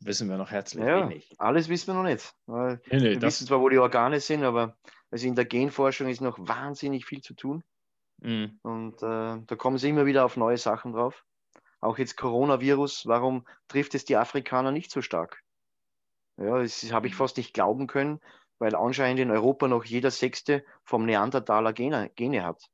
wissen 0.00 0.28
wir 0.28 0.36
noch 0.36 0.50
herzlich 0.50 0.84
ja, 0.84 1.08
wenig. 1.08 1.32
Alles 1.38 1.70
wissen 1.70 1.86
wir 1.86 1.94
noch 1.94 2.02
nicht. 2.02 2.34
Nee, 2.46 2.76
nee, 2.90 3.12
wir 3.12 3.22
wissen 3.22 3.46
zwar, 3.46 3.62
wo 3.62 3.70
die 3.70 3.78
Organe 3.78 4.20
sind, 4.20 4.44
aber 4.44 4.76
also 5.10 5.26
in 5.26 5.36
der 5.36 5.46
Genforschung 5.46 6.08
ist 6.08 6.20
noch 6.20 6.38
wahnsinnig 6.38 7.06
viel 7.06 7.22
zu 7.22 7.32
tun. 7.32 7.64
Mhm. 8.18 8.58
Und 8.60 9.02
äh, 9.02 9.40
da 9.46 9.56
kommen 9.56 9.78
sie 9.78 9.88
immer 9.88 10.04
wieder 10.04 10.26
auf 10.26 10.36
neue 10.36 10.58
Sachen 10.58 10.92
drauf. 10.92 11.24
Auch 11.80 11.96
jetzt 11.96 12.18
Coronavirus, 12.18 13.06
warum 13.06 13.46
trifft 13.68 13.94
es 13.94 14.04
die 14.04 14.18
Afrikaner 14.18 14.72
nicht 14.72 14.90
so 14.90 15.00
stark? 15.00 15.43
Ja, 16.36 16.60
das 16.60 16.92
habe 16.92 17.06
ich 17.06 17.14
mhm. 17.14 17.18
fast 17.18 17.36
nicht 17.36 17.54
glauben 17.54 17.86
können, 17.86 18.20
weil 18.58 18.74
anscheinend 18.74 19.20
in 19.20 19.30
Europa 19.30 19.68
noch 19.68 19.84
jeder 19.84 20.10
Sechste 20.10 20.64
vom 20.82 21.06
Neandertaler 21.06 21.72
Gene, 21.72 22.10
Gene 22.14 22.44
hat. 22.44 22.70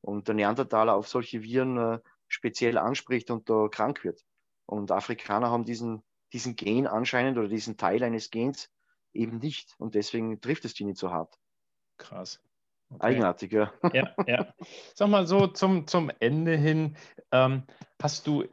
Und 0.00 0.28
der 0.28 0.34
Neandertaler 0.34 0.94
auf 0.94 1.08
solche 1.08 1.42
Viren 1.42 1.78
äh, 1.78 1.98
speziell 2.28 2.78
anspricht 2.78 3.30
und 3.30 3.48
da 3.48 3.68
krank 3.68 4.04
wird. 4.04 4.20
Und 4.66 4.90
Afrikaner 4.90 5.50
haben 5.50 5.64
diesen, 5.64 6.02
diesen 6.32 6.56
Gen 6.56 6.86
anscheinend 6.86 7.38
oder 7.38 7.48
diesen 7.48 7.76
Teil 7.76 8.02
eines 8.02 8.30
Gens 8.30 8.70
eben 9.12 9.38
nicht. 9.38 9.74
Und 9.78 9.94
deswegen 9.94 10.40
trifft 10.40 10.64
es 10.64 10.74
die 10.74 10.84
nicht 10.84 10.98
so 10.98 11.10
hart. 11.10 11.38
Krass. 11.96 12.40
Okay. 12.90 13.06
Eigenartig, 13.06 13.52
ja. 13.52 13.72
Ja, 13.92 14.14
ja. 14.26 14.54
Sag 14.94 15.08
mal 15.08 15.26
so 15.26 15.46
zum, 15.46 15.86
zum 15.86 16.10
Ende 16.20 16.56
hin, 16.56 16.96
ähm, 17.32 17.64
hast 18.00 18.26
du 18.26 18.44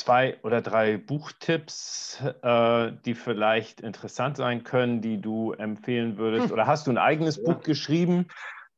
zwei 0.00 0.38
oder 0.42 0.62
drei 0.62 0.96
Buchtipps, 0.96 2.22
äh, 2.42 2.92
die 3.04 3.14
vielleicht 3.14 3.80
interessant 3.80 4.36
sein 4.36 4.64
können, 4.64 5.00
die 5.00 5.20
du 5.20 5.52
empfehlen 5.52 6.18
würdest? 6.18 6.46
Hm. 6.46 6.52
Oder 6.52 6.66
hast 6.66 6.86
du 6.86 6.90
ein 6.90 6.98
eigenes 6.98 7.36
ja. 7.36 7.44
Buch 7.44 7.62
geschrieben? 7.62 8.26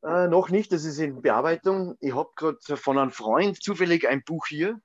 Äh, 0.03 0.27
noch 0.27 0.49
nicht, 0.49 0.71
das 0.71 0.83
ist 0.83 0.99
in 0.99 1.21
Bearbeitung. 1.21 1.95
Ich 1.99 2.13
habe 2.13 2.29
gerade 2.35 2.77
von 2.77 2.97
einem 2.97 3.11
Freund 3.11 3.61
zufällig 3.61 4.07
ein 4.07 4.23
Buch 4.23 4.45
hier. 4.47 4.79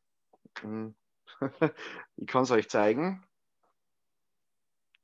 Hm. 0.61 0.95
ich 2.17 2.27
kann 2.27 2.45
es 2.45 2.51
euch 2.51 2.69
zeigen. 2.69 3.25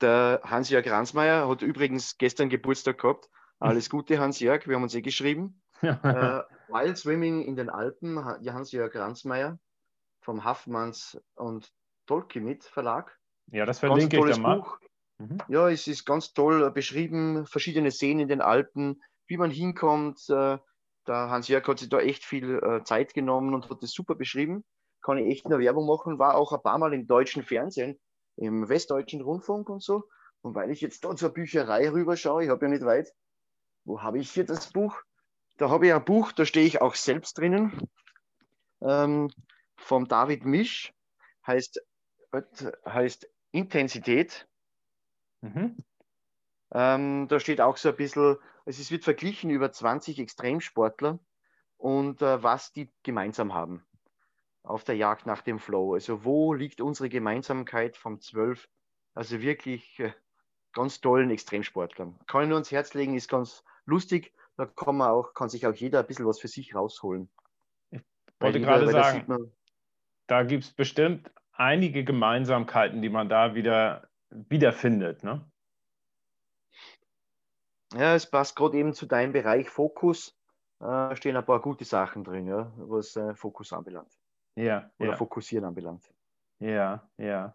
Der 0.01 0.41
Hans-Jörg 0.45 0.89
Ransmeier 0.89 1.49
hat 1.49 1.63
übrigens 1.63 2.19
gestern 2.19 2.49
Geburtstag 2.49 2.99
gehabt. 2.99 3.29
Alles 3.59 3.89
Gute, 3.89 4.19
Hans-Jörg, 4.19 4.67
wir 4.67 4.77
haben 4.77 4.83
uns 4.83 4.95
eh 4.95 5.03
geschrieben. 5.03 5.63
äh, 5.81 6.41
Wild 6.69 6.99
Swimming 6.99 7.43
in 7.43 7.57
den 7.57 7.71
Alpen, 7.71 8.25
Hans-Jörg 8.25 8.95
Ransmeier 8.95 9.59
vom 10.25 10.45
Haffmanns 10.45 11.21
und 11.35 11.73
Tolkimit 12.07 12.65
Verlag. 12.65 13.17
Ja, 13.53 13.67
das 13.67 13.79
verlinke 13.79 14.19
ich 14.19 14.35
dann 14.35 14.43
mal. 14.43 14.65
Mhm. 15.19 15.39
Ja, 15.49 15.69
es 15.69 15.87
ist 15.87 16.05
ganz 16.05 16.33
toll 16.33 16.71
beschrieben, 16.73 17.47
verschiedene 17.47 17.91
Seen 17.91 18.19
in 18.19 18.29
den 18.29 18.41
Alpen, 18.41 19.03
wie 19.27 19.37
man 19.37 19.51
hinkommt. 19.51 20.19
Äh, 20.29 20.59
der 21.07 21.31
Hans-Jörg 21.31 21.67
hat 21.69 21.79
sich 21.79 21.91
da 21.91 22.01
echt 22.01 22.25
viel 22.25 22.59
äh, 22.59 22.83
Zeit 22.85 23.15
genommen 23.15 23.55
und 23.55 23.69
hat 23.69 23.83
das 23.83 23.93
super 23.93 24.15
beschrieben. 24.15 24.65
Kann 25.03 25.19
ich 25.19 25.31
echt 25.31 25.47
eine 25.47 25.59
Werbung 25.59 25.87
machen, 25.87 26.19
war 26.19 26.37
auch 26.37 26.53
ein 26.53 26.63
paar 26.63 26.79
Mal 26.79 26.95
im 26.95 27.07
deutschen 27.07 27.43
Fernsehen, 27.43 28.01
im 28.37 28.69
westdeutschen 28.69 29.21
Rundfunk 29.21 29.69
und 29.69 29.83
so. 29.83 30.05
Und 30.41 30.55
weil 30.55 30.71
ich 30.71 30.81
jetzt 30.81 31.05
da 31.05 31.15
zur 31.15 31.31
Bücherei 31.31 31.91
rüberschaue, 31.91 32.45
ich 32.45 32.51
habe 32.51 32.65
ja 32.65 32.73
nicht 32.73 32.85
weit, 32.85 33.13
wo 33.85 34.03
habe 34.03 34.19
ich 34.19 34.31
hier 34.31 34.45
das 34.45 34.73
Buch? 34.73 34.97
Da 35.59 35.69
habe 35.69 35.87
ich 35.87 35.95
ein 35.95 36.05
Buch, 36.05 36.33
da 36.33 36.47
stehe 36.47 36.67
ich 36.67 36.81
auch 36.81 36.95
selbst 36.95 37.39
drinnen, 37.39 37.89
ähm, 38.81 39.31
vom 39.77 40.09
David 40.09 40.45
Misch, 40.45 40.93
heißt, 41.47 41.81
heißt 42.87 43.29
Intensität. 43.53 44.49
Mhm. 45.41 45.77
Ähm, 46.73 47.29
da 47.29 47.39
steht 47.39 47.61
auch 47.61 47.77
so 47.77 47.91
ein 47.91 47.97
bisschen, 47.97 48.37
also 48.67 48.81
es 48.81 48.91
wird 48.91 49.05
verglichen 49.05 49.51
über 49.51 49.71
20 49.71 50.19
Extremsportler 50.19 51.19
und 51.77 52.23
äh, 52.23 52.43
was 52.43 52.73
die 52.73 52.93
gemeinsam 53.03 53.55
haben 53.55 53.87
auf 54.65 54.83
der 54.83 54.97
Jagd 54.97 55.27
nach 55.27 55.43
dem 55.43 55.59
Flow. 55.59 55.95
Also 55.95 56.25
wo 56.25 56.55
liegt 56.55 56.81
unsere 56.81 57.09
Gemeinsamkeit 57.09 57.97
vom 57.97 58.21
12? 58.21 58.69
Also 59.15 59.41
wirklich 59.41 60.01
äh, 60.01 60.13
ganz 60.73 61.01
tollen 61.01 61.31
Extremsportlern. 61.31 62.19
Kann 62.27 62.43
ich 62.43 62.49
nur 62.49 62.57
ans 62.57 62.73
Herz 62.73 62.95
legen, 62.95 63.15
ist 63.15 63.29
ganz 63.29 63.63
lustig. 63.85 64.33
Da 64.57 64.67
kann 64.67 64.97
man 64.97 65.11
auch, 65.11 65.35
kann 65.35 65.49
sich 65.49 65.67
auch 65.67 65.75
jeder 65.75 66.01
ein 66.01 66.07
bisschen 66.07 66.27
was 66.27 66.41
für 66.41 66.49
sich 66.49 66.75
rausholen. 66.75 67.29
Ich 67.91 68.01
wollte 68.41 68.61
weil 68.61 68.81
gerade 68.81 68.91
sagen, 68.91 69.25
man, 69.29 69.53
da 70.27 70.43
gibt 70.43 70.65
es 70.65 70.73
bestimmt 70.73 71.31
einige 71.53 72.05
Gemeinsamkeiten, 72.05 73.03
die 73.03 73.09
man 73.09 73.29
da 73.29 73.55
wieder 73.55 74.09
wiederfindet. 74.31 75.23
Ne? 75.23 75.45
Ja, 77.95 78.15
es 78.15 78.29
passt 78.29 78.57
gerade 78.57 78.77
eben 78.77 78.93
zu 78.93 79.07
deinem 79.07 79.33
Bereich 79.33 79.69
Fokus. 79.71 80.37
Äh, 80.81 81.15
stehen 81.15 81.37
ein 81.37 81.47
paar 81.47 81.61
gute 81.61 81.85
Sachen 81.85 82.25
drin, 82.25 82.47
ja, 82.47 82.73
was 82.77 83.17
äh, 83.17 83.35
Fokus 83.35 83.73
anbelangt. 83.73 84.13
Ja. 84.57 84.91
Oder 84.99 85.11
ja. 85.11 85.17
Fokussieren 85.17 85.65
anbelangt. 85.65 86.13
Ja, 86.59 87.09
ja. 87.19 87.55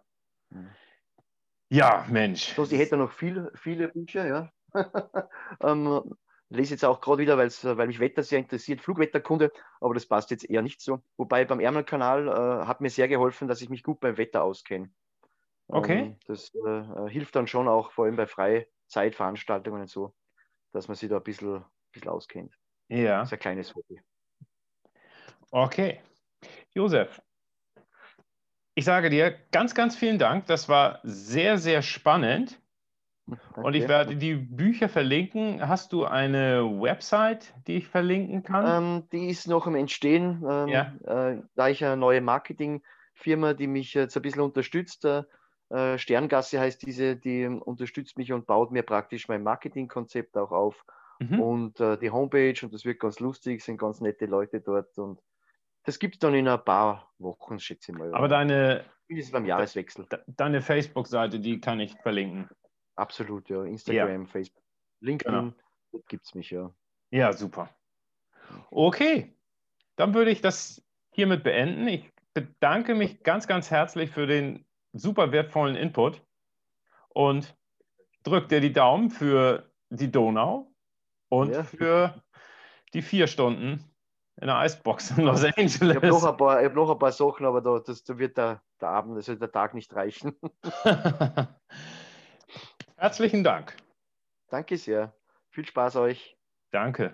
Ja, 1.70 2.06
Mensch. 2.10 2.56
So, 2.56 2.64
ich 2.64 2.80
hätte 2.80 2.98
noch 2.98 3.12
viel, 3.12 3.52
viele 3.56 3.90
Bücher, 3.90 4.26
ja. 4.26 4.52
ähm, 5.62 6.16
lese 6.50 6.74
jetzt 6.74 6.86
auch 6.86 7.02
gerade 7.02 7.22
wieder, 7.22 7.38
weil 7.38 7.88
mich 7.88 8.00
Wetter 8.00 8.24
sehr 8.24 8.40
interessiert, 8.40 8.82
Flugwetterkunde, 8.82 9.52
aber 9.80 9.94
das 9.94 10.06
passt 10.06 10.32
jetzt 10.32 10.50
eher 10.50 10.62
nicht 10.62 10.82
so. 10.82 11.02
Wobei 11.18 11.46
beim 11.46 11.60
Ärmelkanal 11.60 12.28
äh, 12.28 12.66
hat 12.68 12.82
mir 12.82 12.90
sehr 12.90 13.08
geholfen, 13.08 13.48
dass 13.48 13.62
ich 13.62 13.70
mich 13.70 13.84
gut 13.84 14.00
beim 14.00 14.18
Wetter 14.18 14.44
auskenne. 14.44 14.90
Okay. 15.68 16.00
Ähm, 16.00 16.16
das 16.26 16.52
äh, 16.56 17.10
hilft 17.10 17.36
dann 17.36 17.48
schon 17.48 17.68
auch, 17.68 17.92
vor 17.92 18.06
allem 18.06 18.16
bei 18.16 18.26
Freizeitveranstaltungen 18.26 19.82
und 19.82 19.90
so 19.90 20.14
dass 20.72 20.88
man 20.88 20.96
sich 20.96 21.10
da 21.10 21.18
ein 21.18 21.24
bisschen, 21.24 21.56
ein 21.56 21.66
bisschen 21.92 22.10
auskennt. 22.10 22.54
Ja. 22.88 23.20
Das 23.20 23.30
ist 23.30 23.34
ein 23.34 23.40
kleines 23.40 23.76
Hobby. 23.76 24.02
Okay. 25.52 26.02
Josef, 26.74 27.22
ich 28.76 28.86
sage 28.86 29.10
dir 29.10 29.32
ganz, 29.52 29.74
ganz 29.76 29.96
vielen 29.96 30.20
Dank. 30.20 30.46
Das 30.46 30.70
war 30.70 31.00
sehr, 31.04 31.58
sehr 31.58 31.82
spannend. 31.82 32.62
Und 33.56 33.76
ich 33.76 33.88
werde 33.88 34.16
die 34.16 34.36
Bücher 34.36 34.90
verlinken. 34.90 35.68
Hast 35.68 35.94
du 35.94 36.06
eine 36.06 36.64
Website, 36.64 37.54
die 37.68 37.78
ich 37.78 37.88
verlinken 37.88 38.44
kann? 38.44 38.84
Ähm, 38.84 39.04
die 39.12 39.30
ist 39.30 39.48
noch 39.48 39.68
im 39.68 39.76
Entstehen. 39.76 40.44
Ähm, 40.50 40.68
ja. 40.68 40.94
äh, 41.06 41.42
da 41.56 41.68
ich 41.68 41.84
eine 41.84 41.98
neue 41.98 42.22
Marketingfirma, 42.22 43.54
die 43.54 43.68
mich 43.68 43.94
jetzt 43.94 44.16
ein 44.16 44.22
bisschen 44.22 44.42
unterstützt, 44.42 45.06
äh, 45.06 45.24
äh, 45.70 45.98
Sterngasse 45.98 46.60
heißt 46.60 46.86
diese, 46.86 47.16
die 47.16 47.46
unterstützt 47.46 48.18
mich 48.18 48.34
und 48.34 48.48
baut 48.48 48.72
mir 48.72 48.84
praktisch 48.84 49.28
mein 49.28 49.44
Marketingkonzept 49.44 50.36
auch 50.38 50.52
auf. 50.52 50.84
Mhm. 51.20 51.40
Und 51.40 51.80
äh, 51.80 51.98
die 51.98 52.10
Homepage, 52.10 52.56
und 52.64 52.74
das 52.74 52.86
wird 52.86 53.00
ganz 53.00 53.20
lustig, 53.20 53.64
sind 53.64 53.78
ganz 53.78 54.02
nette 54.02 54.26
Leute 54.26 54.62
dort. 54.62 54.98
Und 54.98 55.20
das 55.84 56.00
gibt 56.00 56.16
es 56.16 56.20
dann 56.20 56.34
in 56.34 56.48
ein 56.48 56.64
paar 56.64 57.12
Wochen, 57.20 57.60
schätze 57.60 57.92
ich 57.92 57.98
mal. 57.98 58.14
Aber 58.14 58.28
deine. 58.28 58.86
Es 59.08 59.32
beim 59.32 59.46
Jahreswechsel? 59.46 60.08
Deine 60.28 60.62
Facebook-Seite, 60.62 61.40
die 61.40 61.60
kann 61.60 61.80
ich 61.80 61.96
verlinken. 62.02 62.48
Absolut, 63.00 63.50
ja. 63.50 63.64
Instagram, 63.64 64.24
ja. 64.24 64.28
Facebook. 64.28 64.64
LinkedIn, 65.00 65.54
genau. 65.92 66.04
gibt 66.08 66.26
es 66.26 66.36
mich, 66.36 66.52
ja. 66.52 66.74
Ja, 67.12 67.32
super. 67.34 67.70
Okay, 68.72 69.34
dann 69.96 70.14
würde 70.14 70.32
ich 70.32 70.42
das 70.42 70.84
hiermit 71.12 71.44
beenden. 71.44 71.88
Ich 71.88 72.12
bedanke 72.34 72.96
mich 72.96 73.24
ganz, 73.24 73.48
ganz 73.48 73.72
herzlich 73.72 74.12
für 74.12 74.28
den 74.28 74.66
super 74.92 75.32
wertvollen 75.32 75.76
Input 75.76 76.22
und 77.10 77.56
drücke 78.24 78.48
dir 78.48 78.62
die 78.62 78.74
Daumen 78.74 79.10
für 79.10 79.72
die 79.90 80.12
Donau 80.12 80.72
und 81.30 81.52
ja. 81.52 81.64
für 81.64 82.22
die 82.94 83.02
vier 83.02 83.28
Stunden 83.28 83.84
in 84.42 84.48
der 84.48 84.58
Eisbox 84.58 85.12
in 85.12 85.26
Los 85.26 85.44
Angeles. 85.44 85.82
Ich 85.82 85.96
habe 85.96 86.08
noch, 86.08 86.24
ein 86.24 86.38
paar, 86.38 86.64
hab 86.64 86.76
noch 86.76 86.92
ein 86.92 87.00
paar 87.00 87.12
Sachen, 87.12 87.46
aber 87.46 87.62
da, 87.62 87.80
das, 87.80 88.04
da 88.04 88.18
wird 88.18 88.38
der, 88.38 88.62
der 88.82 88.90
Abend, 88.90 89.16
also 89.16 89.36
der 89.36 89.52
Tag 89.52 89.74
nicht 89.74 89.94
reichen. 89.96 90.36
Herzlichen 93.00 93.46
Dank. 93.46 93.78
Danke 94.50 94.76
sehr. 94.76 95.14
Viel 95.52 95.66
Spaß 95.66 95.96
euch. 95.96 96.38
Danke. 96.72 97.08